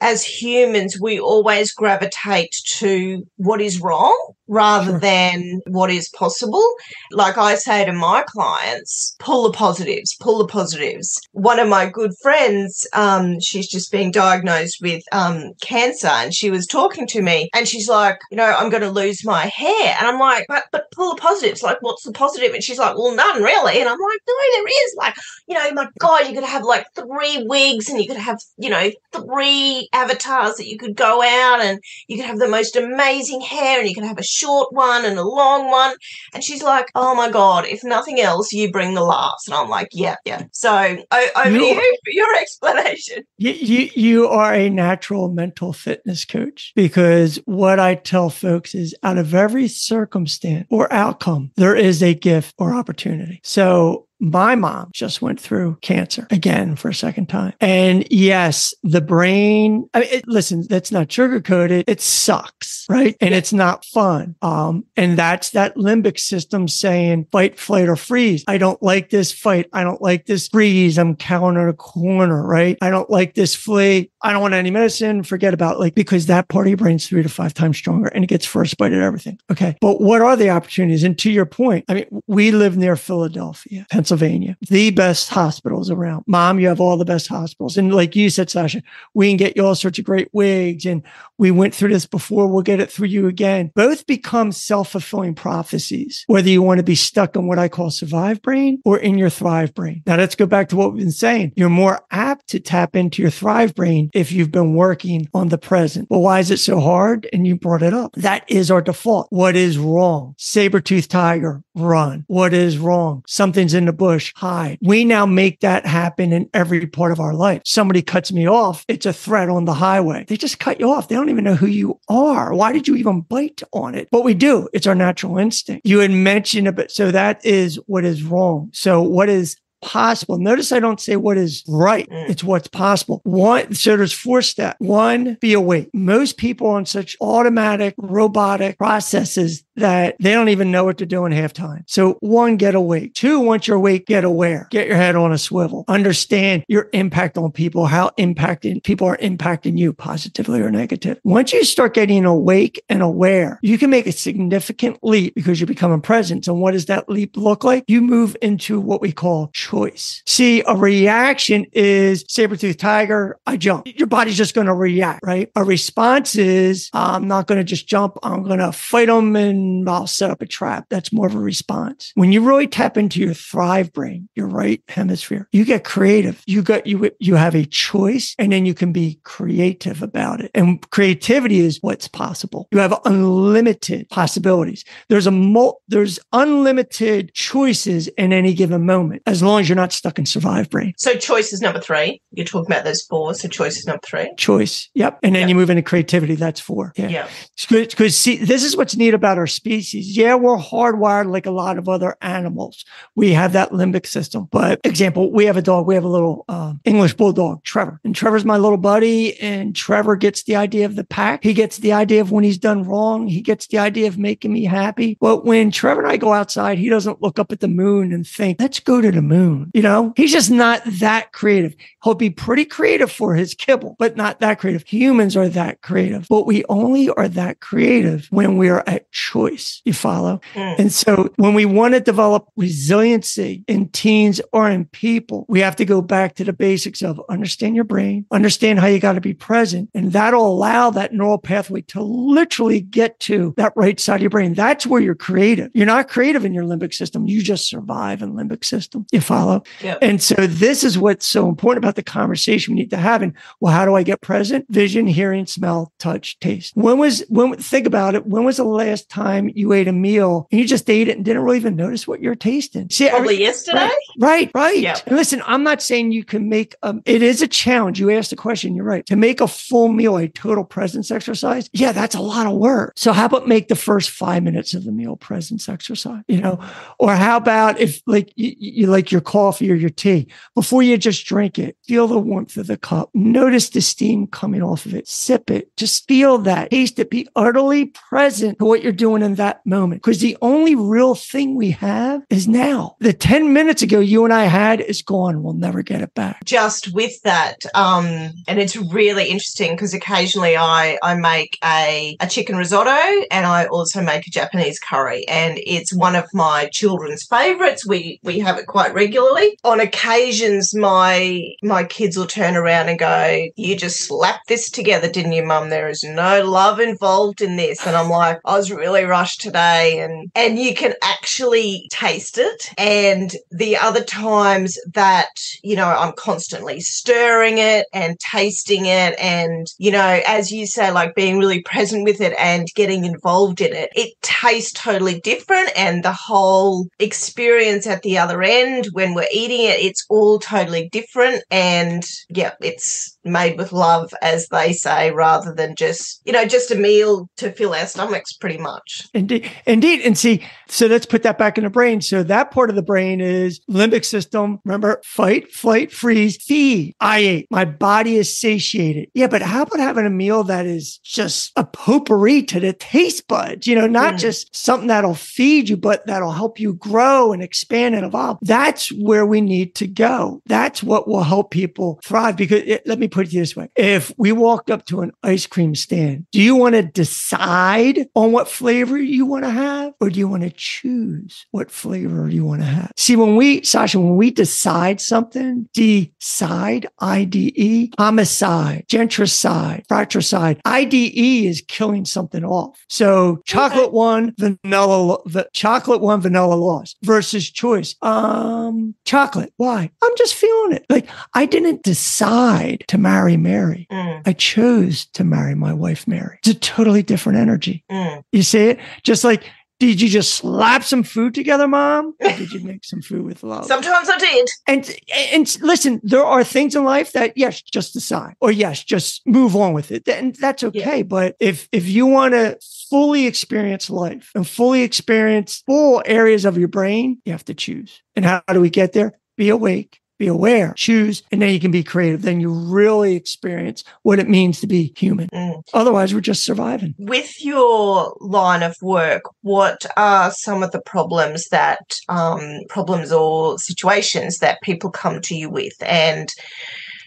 as 0.00 0.24
humans, 0.24 1.00
we 1.00 1.18
always 1.18 1.72
gravitate 1.72 2.54
to 2.76 3.26
what 3.36 3.60
is 3.60 3.80
wrong 3.80 4.34
rather 4.48 4.92
sure. 4.92 5.00
than 5.00 5.60
what 5.66 5.90
is 5.90 6.08
possible. 6.10 6.64
Like 7.12 7.38
I 7.38 7.54
say 7.56 7.84
to 7.84 7.92
my 7.92 8.24
clients, 8.26 9.16
pull 9.18 9.44
the 9.44 9.56
positives, 9.56 10.16
pull 10.20 10.38
the 10.38 10.46
positives. 10.46 11.20
One 11.32 11.58
of 11.58 11.68
my 11.68 11.88
good 11.88 12.12
friends, 12.22 12.86
um, 12.92 13.40
she's 13.40 13.68
just 13.68 13.90
being 13.90 14.10
diagnosed 14.10 14.78
with 14.80 15.02
um, 15.12 15.52
cancer 15.60 16.08
and 16.08 16.34
she 16.34 16.50
was 16.50 16.66
talking 16.66 17.06
to 17.08 17.22
me 17.22 17.48
and 17.54 17.66
she's 17.66 17.88
like, 17.88 18.18
you 18.30 18.36
know, 18.36 18.44
I'm 18.44 18.70
going 18.70 18.82
to 18.82 18.90
lose 18.90 19.24
my 19.24 19.46
hair. 19.46 19.96
And 19.98 20.06
I'm 20.06 20.18
like, 20.18 20.46
but, 20.48 20.64
but 20.72 20.90
pull 20.92 21.14
the 21.14 21.20
positives. 21.20 21.62
Like, 21.62 21.78
what's 21.80 22.04
the 22.04 22.12
positive? 22.12 22.54
And 22.54 22.62
she's 22.62 22.78
like, 22.78 22.96
well, 22.96 23.14
none 23.14 23.42
really. 23.42 23.80
And 23.80 23.88
I'm 23.88 23.98
like, 23.98 24.20
no, 24.26 24.34
there 24.52 24.66
is. 24.66 24.94
Like, 24.96 25.14
you 25.46 25.54
know, 25.54 25.72
my 25.72 25.88
God, 25.98 26.26
you 26.26 26.34
could 26.34 26.44
have 26.44 26.62
like 26.62 26.86
three 26.94 27.44
wigs 27.46 27.88
and 27.88 28.00
you 28.00 28.06
could 28.06 28.16
have, 28.16 28.38
you 28.56 28.70
know, 28.70 28.90
three 29.12 29.88
avatars 29.92 30.56
that 30.56 30.66
you 30.66 30.78
could 30.78 30.96
go 30.96 31.22
out 31.22 31.60
and 31.60 31.80
you 32.08 32.16
could 32.16 32.26
have 32.26 32.38
the 32.38 32.48
most 32.48 32.76
amazing 32.76 33.40
hair 33.40 33.80
and 33.80 33.88
you 33.88 33.94
could 33.94 34.04
have 34.04 34.18
a 34.18 34.22
short 34.36 34.72
one 34.72 35.04
and 35.04 35.18
a 35.18 35.24
long 35.24 35.70
one. 35.70 35.94
And 36.34 36.44
she's 36.44 36.62
like, 36.62 36.86
oh 36.94 37.14
my 37.14 37.30
God, 37.30 37.66
if 37.66 37.82
nothing 37.82 38.20
else, 38.20 38.52
you 38.52 38.70
bring 38.70 38.94
the 38.94 39.02
laughs. 39.02 39.46
And 39.46 39.54
I'm 39.54 39.68
like, 39.68 39.88
yeah, 39.92 40.16
yeah. 40.24 40.44
So 40.52 40.72
over 40.72 41.50
you, 41.50 41.64
you 41.64 41.98
for 42.04 42.10
your 42.10 42.36
explanation. 42.40 43.24
You, 43.38 43.52
you, 43.52 43.90
you 43.94 44.28
are 44.28 44.54
a 44.54 44.68
natural 44.68 45.30
mental 45.30 45.72
fitness 45.72 46.24
coach 46.24 46.72
because 46.74 47.38
what 47.44 47.80
I 47.80 47.94
tell 47.94 48.30
folks 48.30 48.74
is 48.74 48.94
out 49.02 49.18
of 49.18 49.34
every 49.34 49.68
circumstance 49.68 50.66
or 50.70 50.92
outcome, 50.92 51.52
there 51.56 51.76
is 51.76 52.02
a 52.02 52.14
gift 52.14 52.54
or 52.58 52.74
opportunity. 52.74 53.40
So 53.42 54.05
my 54.18 54.54
mom 54.54 54.90
just 54.92 55.20
went 55.20 55.40
through 55.40 55.76
cancer 55.82 56.26
again 56.30 56.76
for 56.76 56.88
a 56.88 56.94
second 56.94 57.28
time. 57.28 57.52
And 57.60 58.06
yes, 58.10 58.74
the 58.82 59.00
brain, 59.00 59.88
I 59.94 60.00
mean, 60.00 60.08
it, 60.10 60.28
listen, 60.28 60.64
that's 60.68 60.90
not 60.90 61.08
sugarcoated. 61.08 61.84
It 61.86 62.00
sucks, 62.00 62.86
right? 62.88 63.16
And 63.20 63.34
it's 63.34 63.52
not 63.52 63.84
fun. 63.84 64.36
Um, 64.42 64.84
and 64.96 65.18
that's 65.18 65.50
that 65.50 65.76
limbic 65.76 66.18
system 66.18 66.68
saying 66.68 67.26
fight, 67.30 67.58
flight, 67.58 67.88
or 67.88 67.96
freeze. 67.96 68.44
I 68.48 68.58
don't 68.58 68.82
like 68.82 69.10
this 69.10 69.32
fight. 69.32 69.68
I 69.72 69.84
don't 69.84 70.00
like 70.00 70.26
this 70.26 70.48
freeze. 70.48 70.98
I'm 70.98 71.16
counter 71.16 71.66
to 71.66 71.72
corner, 71.72 72.46
right? 72.46 72.78
I 72.80 72.90
don't 72.90 73.10
like 73.10 73.34
this 73.34 73.54
flee. 73.54 74.10
I 74.22 74.32
don't 74.32 74.42
want 74.42 74.54
any 74.54 74.70
medicine. 74.70 75.22
Forget 75.22 75.54
about 75.54 75.78
like, 75.78 75.94
because 75.94 76.26
that 76.26 76.48
part 76.48 76.66
of 76.66 76.70
your 76.70 76.78
brain's 76.78 77.06
three 77.06 77.22
to 77.22 77.28
five 77.28 77.54
times 77.54 77.76
stronger 77.76 78.08
and 78.08 78.24
it 78.24 78.28
gets 78.28 78.46
first 78.46 78.76
bite 78.78 78.92
at 78.92 79.00
everything. 79.00 79.38
Okay. 79.50 79.76
But 79.80 80.00
what 80.00 80.22
are 80.22 80.36
the 80.36 80.50
opportunities? 80.50 81.04
And 81.04 81.18
to 81.18 81.30
your 81.30 81.46
point, 81.46 81.84
I 81.88 81.94
mean, 81.94 82.22
we 82.26 82.50
live 82.50 82.76
near 82.76 82.96
Philadelphia, 82.96 83.86
Pennsylvania 83.90 84.05
Pennsylvania, 84.06 84.56
the 84.68 84.90
best 84.92 85.30
hospitals 85.30 85.90
around. 85.90 86.22
Mom, 86.28 86.60
you 86.60 86.68
have 86.68 86.80
all 86.80 86.96
the 86.96 87.04
best 87.04 87.26
hospitals. 87.26 87.76
And 87.76 87.92
like 87.92 88.14
you 88.14 88.30
said, 88.30 88.48
Sasha, 88.48 88.80
we 89.14 89.28
can 89.28 89.36
get 89.36 89.56
you 89.56 89.66
all 89.66 89.74
sorts 89.74 89.98
of 89.98 90.04
great 90.04 90.28
wigs. 90.32 90.86
And 90.86 91.02
we 91.38 91.50
went 91.50 91.74
through 91.74 91.88
this 91.88 92.06
before. 92.06 92.46
We'll 92.46 92.62
get 92.62 92.78
it 92.78 92.88
through 92.88 93.08
you 93.08 93.26
again. 93.26 93.72
Both 93.74 94.06
become 94.06 94.52
self 94.52 94.92
fulfilling 94.92 95.34
prophecies, 95.34 96.22
whether 96.28 96.48
you 96.48 96.62
want 96.62 96.78
to 96.78 96.84
be 96.84 96.94
stuck 96.94 97.34
in 97.34 97.48
what 97.48 97.58
I 97.58 97.66
call 97.68 97.90
survive 97.90 98.40
brain 98.42 98.80
or 98.84 98.96
in 98.96 99.18
your 99.18 99.28
thrive 99.28 99.74
brain. 99.74 100.04
Now 100.06 100.16
let's 100.16 100.36
go 100.36 100.46
back 100.46 100.68
to 100.68 100.76
what 100.76 100.92
we've 100.92 101.02
been 101.02 101.10
saying. 101.10 101.52
You're 101.56 101.68
more 101.68 102.00
apt 102.12 102.46
to 102.50 102.60
tap 102.60 102.94
into 102.94 103.22
your 103.22 103.32
thrive 103.32 103.74
brain 103.74 104.10
if 104.14 104.30
you've 104.30 104.52
been 104.52 104.74
working 104.74 105.28
on 105.34 105.48
the 105.48 105.58
present. 105.58 106.06
Well, 106.10 106.22
why 106.22 106.38
is 106.38 106.52
it 106.52 106.58
so 106.58 106.78
hard? 106.78 107.28
And 107.32 107.44
you 107.44 107.56
brought 107.56 107.82
it 107.82 107.92
up. 107.92 108.12
That 108.14 108.48
is 108.48 108.70
our 108.70 108.82
default. 108.82 109.26
What 109.30 109.56
is 109.56 109.78
wrong? 109.78 110.36
Saber 110.38 110.80
tooth 110.80 111.08
tiger, 111.08 111.64
run. 111.74 112.24
What 112.28 112.54
is 112.54 112.78
wrong? 112.78 113.24
Something's 113.26 113.74
in 113.74 113.86
the 113.86 113.95
bush, 113.96 114.32
hide. 114.36 114.78
We 114.82 115.04
now 115.04 115.26
make 115.26 115.60
that 115.60 115.86
happen 115.86 116.32
in 116.32 116.48
every 116.54 116.86
part 116.86 117.12
of 117.12 117.20
our 117.20 117.34
life. 117.34 117.62
Somebody 117.64 118.02
cuts 118.02 118.32
me 118.32 118.48
off. 118.48 118.84
It's 118.88 119.06
a 119.06 119.12
threat 119.12 119.48
on 119.48 119.64
the 119.64 119.74
highway. 119.74 120.24
They 120.26 120.36
just 120.36 120.58
cut 120.58 120.80
you 120.80 120.90
off. 120.90 121.08
They 121.08 121.14
don't 121.14 121.30
even 121.30 121.44
know 121.44 121.54
who 121.54 121.66
you 121.66 122.00
are. 122.08 122.54
Why 122.54 122.72
did 122.72 122.88
you 122.88 122.96
even 122.96 123.22
bite 123.22 123.62
on 123.72 123.94
it? 123.94 124.08
But 124.10 124.24
we 124.24 124.34
do. 124.34 124.68
It's 124.72 124.86
our 124.86 124.94
natural 124.94 125.38
instinct. 125.38 125.86
You 125.86 126.00
had 126.00 126.10
mentioned 126.10 126.68
a 126.68 126.72
bit. 126.72 126.90
So 126.90 127.10
that 127.10 127.44
is 127.44 127.76
what 127.86 128.04
is 128.04 128.22
wrong. 128.22 128.70
So 128.72 129.02
what 129.02 129.28
is 129.28 129.56
possible. 129.82 130.38
Notice 130.38 130.72
I 130.72 130.80
don't 130.80 131.00
say 131.00 131.16
what 131.16 131.38
is 131.38 131.62
right. 131.68 132.08
Mm. 132.08 132.30
It's 132.30 132.42
what's 132.42 132.68
possible. 132.68 133.20
One, 133.24 133.74
so 133.74 133.96
there's 133.96 134.12
four 134.12 134.42
steps. 134.42 134.76
One, 134.80 135.34
be 135.40 135.52
awake. 135.52 135.90
Most 135.92 136.38
people 136.38 136.66
on 136.68 136.86
such 136.86 137.16
automatic, 137.20 137.94
robotic 137.98 138.78
processes 138.78 139.62
that 139.76 140.16
they 140.20 140.32
don't 140.32 140.48
even 140.48 140.70
know 140.70 140.84
what 140.84 140.98
to 140.98 141.06
do 141.06 141.24
in 141.26 141.32
halftime. 141.32 141.84
So 141.86 142.14
one, 142.20 142.56
get 142.56 142.74
awake. 142.74 143.14
Two, 143.14 143.40
once 143.40 143.66
you're 143.66 143.76
awake, 143.76 144.06
get 144.06 144.24
aware. 144.24 144.68
Get 144.70 144.86
your 144.86 144.96
head 144.96 145.16
on 145.16 145.32
a 145.32 145.38
swivel. 145.38 145.84
Understand 145.88 146.64
your 146.68 146.88
impact 146.92 147.38
on 147.38 147.52
people, 147.52 147.86
how 147.86 148.10
impacting 148.18 148.82
people 148.82 149.06
are 149.06 149.18
impacting 149.18 149.78
you 149.78 149.92
positively 149.92 150.60
or 150.60 150.70
negative. 150.70 151.20
Once 151.24 151.52
you 151.52 151.64
start 151.64 151.94
getting 151.94 152.24
awake 152.24 152.82
and 152.88 153.02
aware, 153.02 153.58
you 153.62 153.78
can 153.78 153.90
make 153.90 154.06
a 154.06 154.12
significant 154.12 154.98
leap 155.02 155.34
because 155.34 155.60
you're 155.60 155.66
becoming 155.66 156.00
present. 156.00 156.46
And 156.48 156.60
what 156.60 156.72
does 156.72 156.86
that 156.86 157.08
leap 157.08 157.36
look 157.36 157.64
like? 157.64 157.84
You 157.86 158.00
move 158.00 158.36
into 158.42 158.80
what 158.80 159.00
we 159.00 159.12
call 159.12 159.48
choice. 159.52 160.22
See, 160.26 160.62
a 160.66 160.74
reaction 160.74 161.66
is 161.72 162.24
saber-tooth 162.28 162.76
tiger. 162.78 163.38
I 163.46 163.56
jump. 163.56 163.86
Your 163.98 164.06
body's 164.06 164.36
just 164.36 164.54
going 164.54 164.66
to 164.66 164.74
react, 164.74 165.20
right? 165.24 165.50
A 165.56 165.64
response 165.64 166.36
is 166.36 166.90
I'm 166.92 167.28
not 167.28 167.46
going 167.46 167.58
to 167.58 167.64
just 167.64 167.86
jump. 167.86 168.16
I'm 168.22 168.42
going 168.42 168.58
to 168.58 168.72
fight 168.72 169.06
them 169.06 169.36
and 169.36 169.65
I'll 169.88 170.06
set 170.06 170.30
up 170.30 170.42
a 170.42 170.46
trap. 170.46 170.86
That's 170.90 171.12
more 171.12 171.26
of 171.26 171.34
a 171.34 171.38
response. 171.38 172.12
When 172.14 172.32
you 172.32 172.46
really 172.46 172.66
tap 172.66 172.96
into 172.96 173.20
your 173.20 173.34
thrive 173.34 173.92
brain, 173.92 174.28
your 174.34 174.46
right 174.48 174.82
hemisphere, 174.88 175.48
you 175.52 175.64
get 175.64 175.84
creative. 175.84 176.42
You 176.46 176.62
got 176.62 176.86
you 176.86 177.10
you 177.18 177.34
have 177.34 177.54
a 177.54 177.64
choice 177.64 178.34
and 178.38 178.52
then 178.52 178.66
you 178.66 178.74
can 178.74 178.92
be 178.92 179.20
creative 179.24 180.02
about 180.02 180.40
it. 180.40 180.50
And 180.54 180.88
creativity 180.90 181.60
is 181.60 181.78
what's 181.82 182.08
possible. 182.08 182.68
You 182.70 182.78
have 182.78 182.98
unlimited 183.04 184.08
possibilities. 184.10 184.84
There's 185.08 185.26
a 185.26 185.30
mul- 185.30 185.80
there's 185.88 186.18
unlimited 186.32 187.32
choices 187.34 188.08
in 188.08 188.32
any 188.32 188.54
given 188.54 188.84
moment 188.84 189.22
as 189.26 189.42
long 189.42 189.60
as 189.60 189.68
you're 189.68 189.76
not 189.76 189.92
stuck 189.92 190.18
in 190.18 190.26
survive 190.26 190.70
brain. 190.70 190.94
So 190.96 191.14
choice 191.14 191.52
is 191.52 191.60
number 191.60 191.80
3. 191.80 192.20
You're 192.32 192.46
talking 192.46 192.70
about 192.70 192.84
those 192.84 193.02
four, 193.02 193.34
so 193.34 193.48
choice 193.48 193.76
is 193.76 193.86
number 193.86 194.02
3. 194.06 194.34
Choice. 194.36 194.88
Yep. 194.94 195.20
And 195.22 195.34
then 195.34 195.42
yep. 195.42 195.48
you 195.48 195.54
move 195.54 195.70
into 195.70 195.82
creativity, 195.82 196.34
that's 196.34 196.60
4. 196.60 196.92
Yeah. 196.96 197.28
Because 197.68 198.16
see 198.16 198.36
this 198.36 198.64
is 198.64 198.76
what's 198.76 198.96
neat 198.96 199.14
about 199.14 199.38
our 199.38 199.46
species. 199.56 200.16
Yeah, 200.16 200.36
we're 200.36 200.56
hardwired 200.56 201.30
like 201.30 201.46
a 201.46 201.50
lot 201.50 201.78
of 201.78 201.88
other 201.88 202.16
animals. 202.22 202.84
We 203.14 203.32
have 203.32 203.52
that 203.54 203.72
limbic 203.72 204.06
system. 204.06 204.48
But 204.50 204.80
example, 204.84 205.32
we 205.32 205.46
have 205.46 205.56
a 205.56 205.62
dog. 205.62 205.86
We 205.86 205.94
have 205.94 206.04
a 206.04 206.08
little 206.08 206.44
uh, 206.48 206.74
English 206.84 207.14
bulldog, 207.14 207.64
Trevor. 207.64 208.00
And 208.04 208.14
Trevor's 208.14 208.44
my 208.44 208.56
little 208.56 208.78
buddy. 208.78 209.38
And 209.40 209.74
Trevor 209.74 210.16
gets 210.16 210.44
the 210.44 210.56
idea 210.56 210.86
of 210.86 210.96
the 210.96 211.04
pack. 211.04 211.42
He 211.42 211.54
gets 211.54 211.78
the 211.78 211.92
idea 211.92 212.20
of 212.20 212.30
when 212.30 212.44
he's 212.44 212.58
done 212.58 212.84
wrong. 212.84 213.26
He 213.26 213.40
gets 213.40 213.66
the 213.66 213.78
idea 213.78 214.06
of 214.06 214.18
making 214.18 214.52
me 214.52 214.64
happy. 214.64 215.16
But 215.20 215.44
when 215.44 215.70
Trevor 215.70 216.02
and 216.02 216.12
I 216.12 216.16
go 216.16 216.32
outside, 216.32 216.78
he 216.78 216.88
doesn't 216.88 217.22
look 217.22 217.38
up 217.38 217.50
at 217.50 217.60
the 217.60 217.68
moon 217.68 218.12
and 218.12 218.26
think, 218.26 218.60
let's 218.60 218.80
go 218.80 219.00
to 219.00 219.10
the 219.10 219.22
moon. 219.22 219.70
You 219.74 219.82
know, 219.82 220.12
he's 220.16 220.32
just 220.32 220.50
not 220.50 220.82
that 220.84 221.32
creative. 221.32 221.74
He'll 222.04 222.14
be 222.14 222.30
pretty 222.30 222.64
creative 222.64 223.10
for 223.10 223.34
his 223.34 223.54
kibble, 223.54 223.96
but 223.98 224.16
not 224.16 224.40
that 224.40 224.58
creative. 224.58 224.84
Humans 224.86 225.36
are 225.36 225.48
that 225.48 225.82
creative, 225.82 226.26
but 226.28 226.46
we 226.46 226.64
only 226.68 227.08
are 227.10 227.28
that 227.28 227.60
creative 227.60 228.28
when 228.30 228.56
we 228.56 228.68
are 228.68 228.84
at 228.86 229.10
choice 229.12 229.45
choice. 229.46 229.82
You 229.84 229.92
follow? 229.92 230.40
Mm. 230.54 230.78
And 230.78 230.92
so 230.92 231.32
when 231.36 231.54
we 231.54 231.64
want 231.64 231.94
to 231.94 232.00
develop 232.00 232.48
resiliency 232.56 233.64
in 233.66 233.88
teens 233.88 234.40
or 234.52 234.68
in 234.70 234.86
people, 234.86 235.46
we 235.48 235.60
have 235.60 235.76
to 235.76 235.84
go 235.84 236.02
back 236.02 236.34
to 236.36 236.44
the 236.44 236.52
basics 236.52 237.02
of 237.02 237.20
understand 237.28 237.74
your 237.74 237.84
brain, 237.84 238.26
understand 238.30 238.80
how 238.80 238.86
you 238.86 238.98
got 238.98 239.14
to 239.14 239.20
be 239.20 239.34
present. 239.34 239.90
And 239.94 240.12
that'll 240.12 240.46
allow 240.46 240.90
that 240.90 241.12
neural 241.12 241.38
pathway 241.38 241.82
to 241.82 242.02
literally 242.02 242.80
get 242.80 243.18
to 243.20 243.54
that 243.56 243.72
right 243.76 243.98
side 243.98 244.16
of 244.16 244.22
your 244.22 244.30
brain. 244.30 244.54
That's 244.54 244.86
where 244.86 245.00
you're 245.00 245.14
creative. 245.14 245.70
You're 245.74 245.86
not 245.86 246.08
creative 246.08 246.44
in 246.44 246.54
your 246.54 246.64
limbic 246.64 246.94
system. 246.94 247.26
You 247.26 247.42
just 247.42 247.68
survive 247.68 248.22
in 248.22 248.34
limbic 248.34 248.64
system. 248.64 249.06
You 249.12 249.20
follow? 249.20 249.62
Yep. 249.82 249.98
And 250.02 250.22
so 250.22 250.34
this 250.46 250.84
is 250.84 250.98
what's 250.98 251.26
so 251.26 251.48
important 251.48 251.84
about 251.84 251.96
the 251.96 252.02
conversation 252.02 252.74
we 252.74 252.80
need 252.80 252.90
to 252.90 252.96
have. 252.96 253.22
And 253.22 253.32
well, 253.60 253.72
how 253.72 253.84
do 253.84 253.94
I 253.94 254.02
get 254.02 254.20
present? 254.20 254.66
Vision, 254.70 255.06
hearing, 255.06 255.46
smell, 255.46 255.92
touch, 255.98 256.38
taste. 256.40 256.72
When 256.76 256.98
was, 256.98 257.24
when, 257.28 257.54
think 257.56 257.86
about 257.86 258.14
it. 258.14 258.26
When 258.26 258.44
was 258.44 258.56
the 258.56 258.64
last 258.64 259.08
time 259.08 259.25
time 259.26 259.50
you 259.54 259.72
ate 259.72 259.88
a 259.88 259.92
meal 259.92 260.46
and 260.50 260.60
you 260.60 260.66
just 260.66 260.88
ate 260.88 261.08
it 261.08 261.16
and 261.16 261.24
didn't 261.24 261.42
really 261.42 261.58
even 261.58 261.76
notice 261.76 262.06
what 262.06 262.20
you're 262.20 262.34
tasting. 262.34 262.88
See, 262.90 263.08
Probably 263.08 263.34
every, 263.34 263.44
yesterday. 263.44 263.90
Right, 264.18 264.50
right. 264.54 264.84
right. 264.84 265.06
And 265.06 265.16
listen, 265.16 265.42
I'm 265.46 265.62
not 265.62 265.82
saying 265.82 266.12
you 266.12 266.24
can 266.24 266.48
make 266.48 266.74
a, 266.82 266.94
it 267.04 267.22
is 267.22 267.42
a 267.42 267.48
challenge. 267.48 268.00
You 268.00 268.10
asked 268.10 268.30
the 268.30 268.36
question, 268.36 268.74
you're 268.74 268.84
right. 268.84 269.04
To 269.06 269.16
make 269.16 269.40
a 269.40 269.48
full 269.48 269.88
meal 269.88 270.16
a 270.16 270.28
total 270.28 270.64
presence 270.64 271.10
exercise, 271.10 271.68
yeah, 271.72 271.92
that's 271.92 272.14
a 272.14 272.20
lot 272.20 272.46
of 272.46 272.54
work. 272.54 272.92
So 272.96 273.12
how 273.12 273.26
about 273.26 273.48
make 273.48 273.68
the 273.68 273.74
first 273.76 274.10
five 274.10 274.42
minutes 274.42 274.74
of 274.74 274.84
the 274.84 274.92
meal 274.92 275.16
presence 275.16 275.68
exercise, 275.68 276.22
you 276.28 276.40
know? 276.40 276.58
Or 276.98 277.14
how 277.14 277.36
about 277.36 277.78
if 277.80 278.02
like 278.06 278.32
you, 278.36 278.54
you 278.58 278.86
like 278.86 279.10
your 279.10 279.20
coffee 279.20 279.70
or 279.70 279.74
your 279.74 279.90
tea, 279.90 280.28
before 280.54 280.82
you 280.82 280.96
just 280.96 281.26
drink 281.26 281.58
it, 281.58 281.76
feel 281.84 282.06
the 282.06 282.18
warmth 282.18 282.56
of 282.56 282.66
the 282.66 282.76
cup, 282.76 283.10
notice 283.14 283.70
the 283.70 283.80
steam 283.80 284.26
coming 284.26 284.62
off 284.62 284.86
of 284.86 284.94
it, 284.94 285.08
sip 285.08 285.50
it, 285.50 285.74
just 285.76 286.06
feel 286.08 286.38
that, 286.38 286.70
taste 286.70 286.98
it, 286.98 287.10
be 287.10 287.28
utterly 287.36 287.86
present 287.86 288.58
to 288.58 288.64
what 288.64 288.82
you're 288.82 288.92
doing 288.92 289.15
in 289.22 289.34
that 289.36 289.64
moment 289.66 290.02
because 290.02 290.20
the 290.20 290.36
only 290.42 290.74
real 290.74 291.14
thing 291.14 291.54
we 291.54 291.70
have 291.72 292.22
is 292.30 292.46
now. 292.48 292.96
The 293.00 293.12
10 293.12 293.52
minutes 293.52 293.82
ago 293.82 294.00
you 294.00 294.24
and 294.24 294.32
I 294.32 294.44
had 294.44 294.80
is 294.80 295.02
gone. 295.02 295.42
We'll 295.42 295.54
never 295.54 295.82
get 295.82 296.02
it 296.02 296.14
back. 296.14 296.44
Just 296.44 296.92
with 296.92 297.20
that, 297.22 297.64
um, 297.74 298.30
and 298.48 298.58
it's 298.58 298.76
really 298.76 299.26
interesting 299.28 299.72
because 299.72 299.94
occasionally 299.94 300.56
I, 300.56 300.98
I 301.02 301.14
make 301.14 301.58
a, 301.64 302.16
a 302.20 302.26
chicken 302.26 302.56
risotto 302.56 303.24
and 303.30 303.46
I 303.46 303.66
also 303.66 304.02
make 304.02 304.26
a 304.26 304.30
Japanese 304.30 304.78
curry. 304.78 305.26
And 305.28 305.58
it's 305.66 305.94
one 305.94 306.16
of 306.16 306.26
my 306.32 306.68
children's 306.72 307.24
favorites. 307.24 307.86
We 307.86 308.20
we 308.22 308.38
have 308.40 308.58
it 308.58 308.66
quite 308.66 308.94
regularly. 308.94 309.58
On 309.64 309.80
occasions 309.80 310.74
my 310.74 311.42
my 311.62 311.84
kids 311.84 312.16
will 312.16 312.26
turn 312.26 312.56
around 312.56 312.88
and 312.88 312.98
go, 312.98 313.48
You 313.56 313.76
just 313.76 314.00
slapped 314.00 314.48
this 314.48 314.70
together, 314.70 315.10
didn't 315.10 315.32
you, 315.32 315.44
Mum? 315.44 315.70
There 315.70 315.88
is 315.88 316.04
no 316.04 316.44
love 316.44 316.80
involved 316.80 317.40
in 317.40 317.56
this. 317.56 317.86
And 317.86 317.96
I'm 317.96 318.10
like, 318.10 318.40
I 318.44 318.56
was 318.56 318.70
really 318.70 319.04
rush 319.06 319.36
today 319.36 320.00
and 320.00 320.30
and 320.34 320.58
you 320.58 320.74
can 320.74 320.94
actually 321.02 321.86
taste 321.90 322.38
it. 322.38 322.70
And 322.78 323.32
the 323.50 323.76
other 323.76 324.04
times 324.04 324.78
that 324.94 325.28
you 325.62 325.76
know 325.76 325.86
I'm 325.86 326.12
constantly 326.16 326.80
stirring 326.80 327.58
it 327.58 327.86
and 327.92 328.18
tasting 328.20 328.86
it 328.86 329.18
and 329.18 329.66
you 329.78 329.90
know 329.90 330.20
as 330.26 330.50
you 330.50 330.66
say 330.66 330.90
like 330.90 331.14
being 331.14 331.38
really 331.38 331.62
present 331.62 332.04
with 332.04 332.20
it 332.20 332.34
and 332.38 332.68
getting 332.74 333.04
involved 333.04 333.60
in 333.60 333.72
it 333.72 333.90
it 333.94 334.14
tastes 334.22 334.72
totally 334.72 335.20
different. 335.20 335.70
And 335.76 336.04
the 336.04 336.12
whole 336.12 336.88
experience 336.98 337.86
at 337.86 338.02
the 338.02 338.18
other 338.18 338.42
end 338.42 338.88
when 338.92 339.14
we're 339.14 339.26
eating 339.32 339.60
it 339.60 339.80
it's 339.80 340.04
all 340.08 340.38
totally 340.38 340.88
different. 340.90 341.42
And 341.50 342.04
yeah 342.28 342.52
it's 342.60 343.16
made 343.24 343.58
with 343.58 343.72
love 343.72 344.12
as 344.22 344.48
they 344.48 344.72
say 344.72 345.10
rather 345.10 345.52
than 345.52 345.74
just 345.76 346.20
you 346.24 346.32
know 346.32 346.46
just 346.46 346.70
a 346.70 346.76
meal 346.76 347.28
to 347.36 347.52
fill 347.52 347.74
our 347.74 347.86
stomachs 347.86 348.32
pretty 348.34 348.58
much 348.58 348.95
Indeed. 349.14 349.50
Indeed. 349.66 350.00
And 350.02 350.16
see, 350.16 350.44
so 350.68 350.86
let's 350.86 351.06
put 351.06 351.22
that 351.22 351.38
back 351.38 351.58
in 351.58 351.64
the 351.64 351.70
brain. 351.70 352.00
So 352.00 352.22
that 352.22 352.50
part 352.50 352.70
of 352.70 352.76
the 352.76 352.82
brain 352.82 353.20
is 353.20 353.60
limbic 353.70 354.04
system. 354.04 354.60
Remember, 354.64 355.00
fight, 355.04 355.52
flight, 355.52 355.92
freeze, 355.92 356.36
feed. 356.42 356.94
I 357.00 357.18
ate. 357.18 357.46
My 357.50 357.64
body 357.64 358.16
is 358.16 358.38
satiated. 358.38 359.10
Yeah, 359.14 359.28
but 359.28 359.42
how 359.42 359.62
about 359.62 359.80
having 359.80 360.06
a 360.06 360.10
meal 360.10 360.44
that 360.44 360.66
is 360.66 360.98
just 360.98 361.52
a 361.56 361.64
potpourri 361.64 362.42
to 362.44 362.60
the 362.60 362.72
taste 362.72 363.28
buds? 363.28 363.66
You 363.66 363.74
know, 363.76 363.86
not 363.86 364.14
mm. 364.14 364.18
just 364.18 364.54
something 364.54 364.88
that'll 364.88 365.14
feed 365.14 365.68
you, 365.68 365.76
but 365.76 366.06
that'll 366.06 366.32
help 366.32 366.58
you 366.60 366.74
grow 366.74 367.32
and 367.32 367.42
expand 367.42 367.94
and 367.94 368.04
evolve. 368.04 368.38
That's 368.42 368.90
where 368.92 369.26
we 369.26 369.40
need 369.40 369.74
to 369.76 369.86
go. 369.86 370.42
That's 370.46 370.82
what 370.82 371.08
will 371.08 371.22
help 371.22 371.50
people 371.50 372.00
thrive. 372.04 372.36
Because 372.36 372.62
it, 372.62 372.86
let 372.86 372.98
me 372.98 373.08
put 373.08 373.28
it 373.28 373.32
this 373.32 373.56
way. 373.56 373.68
If 373.76 374.12
we 374.16 374.32
walked 374.32 374.70
up 374.70 374.86
to 374.86 375.00
an 375.00 375.12
ice 375.22 375.46
cream 375.46 375.74
stand, 375.74 376.26
do 376.32 376.40
you 376.40 376.56
want 376.56 376.74
to 376.74 376.82
decide 376.82 378.08
on 378.14 378.32
what 378.32 378.48
flavor 378.48 378.85
flavor 378.86 379.02
you 379.02 379.26
want 379.26 379.44
to 379.44 379.50
have, 379.50 379.94
or 380.00 380.10
do 380.10 380.18
you 380.18 380.28
want 380.28 380.42
to 380.42 380.50
choose 380.50 381.46
what 381.50 381.70
flavor 381.70 382.28
you 382.28 382.44
want 382.44 382.60
to 382.60 382.66
have? 382.66 382.92
See, 382.96 383.16
when 383.16 383.36
we, 383.36 383.62
Sasha, 383.62 383.98
when 383.98 384.16
we 384.16 384.30
decide 384.30 385.00
something, 385.00 385.68
decide, 385.74 386.86
I-D-E, 387.00 387.92
homicide, 387.98 388.86
gentricide, 388.88 389.86
fratricide, 389.88 390.60
I-D-E 390.64 391.46
is 391.46 391.62
killing 391.66 392.04
something 392.04 392.44
off. 392.44 392.84
So 392.88 393.42
chocolate 393.44 393.86
okay. 393.86 393.92
one, 393.92 394.34
vanilla, 394.38 395.18
the 395.26 395.48
chocolate 395.52 396.00
one, 396.00 396.20
vanilla 396.20 396.54
lost 396.54 396.96
versus 397.02 397.50
choice. 397.50 397.96
Um, 398.02 398.94
chocolate. 399.04 399.52
Why? 399.56 399.90
I'm 400.02 400.12
just 400.16 400.34
feeling 400.34 400.72
it. 400.72 400.86
Like 400.88 401.08
I 401.34 401.46
didn't 401.46 401.82
decide 401.82 402.84
to 402.88 402.98
marry 402.98 403.36
Mary. 403.36 403.86
Mm. 403.90 404.22
I 404.26 404.32
chose 404.32 405.06
to 405.06 405.24
marry 405.24 405.54
my 405.54 405.72
wife, 405.72 406.06
Mary. 406.06 406.38
It's 406.38 406.48
a 406.48 406.54
totally 406.54 407.02
different 407.02 407.38
energy. 407.38 407.84
Mm. 407.90 408.22
You 408.32 408.42
see 408.42 408.66
it? 408.66 408.75
Just 409.02 409.24
like 409.24 409.44
did 409.78 410.00
you 410.00 410.08
just 410.08 410.34
slap 410.34 410.82
some 410.84 411.02
food 411.02 411.34
together, 411.34 411.68
mom? 411.68 412.14
Or 412.20 412.30
did 412.30 412.50
you 412.50 412.60
make 412.60 412.82
some 412.84 413.02
food 413.02 413.24
with 413.26 413.42
love? 413.42 413.66
Sometimes 413.66 414.08
I 414.08 414.16
did. 414.16 414.48
And 414.66 414.96
and 415.32 415.60
listen, 415.60 416.00
there 416.02 416.24
are 416.24 416.42
things 416.42 416.74
in 416.74 416.84
life 416.84 417.12
that 417.12 417.34
yes, 417.36 417.60
just 417.60 417.92
decide, 417.92 418.36
or 418.40 418.50
yes, 418.50 418.82
just 418.82 419.26
move 419.26 419.54
on 419.54 419.74
with 419.74 419.92
it, 419.92 420.08
and 420.08 420.34
that's 420.36 420.62
okay. 420.64 420.98
Yeah. 420.98 421.02
But 421.02 421.36
if 421.40 421.68
if 421.72 421.86
you 421.88 422.06
want 422.06 422.32
to 422.32 422.58
fully 422.88 423.26
experience 423.26 423.90
life 423.90 424.30
and 424.34 424.48
fully 424.48 424.82
experience 424.82 425.62
full 425.66 426.02
areas 426.06 426.46
of 426.46 426.56
your 426.56 426.68
brain, 426.68 427.20
you 427.26 427.32
have 427.32 427.44
to 427.46 427.54
choose. 427.54 428.00
And 428.14 428.24
how 428.24 428.42
do 428.50 428.60
we 428.60 428.70
get 428.70 428.94
there? 428.94 429.18
Be 429.36 429.50
awake, 429.50 430.00
be 430.18 430.26
aware, 430.26 430.72
choose, 430.76 431.22
and 431.30 431.42
then 431.42 431.52
you 431.52 431.60
can 431.60 431.70
be 431.70 431.82
creative. 431.82 432.22
Then 432.22 432.40
you 432.40 432.50
really 432.50 433.14
experience 433.14 433.84
what 434.02 434.18
it 434.18 434.28
means 434.28 434.60
to 434.60 434.66
be 434.66 434.92
human. 434.96 435.28
Mm. 435.28 435.62
Otherwise, 435.74 436.14
we're 436.14 436.20
just 436.20 436.44
surviving. 436.44 436.94
With 436.98 437.44
your 437.44 438.16
line 438.20 438.62
of 438.62 438.76
work, 438.82 439.22
what 439.42 439.84
are 439.96 440.30
some 440.30 440.62
of 440.62 440.72
the 440.72 440.80
problems 440.80 441.48
that, 441.48 441.80
um, 442.08 442.60
problems 442.68 443.12
or 443.12 443.58
situations 443.58 444.38
that 444.38 444.62
people 444.62 444.90
come 444.90 445.20
to 445.22 445.34
you 445.34 445.50
with? 445.50 445.74
And 445.82 446.28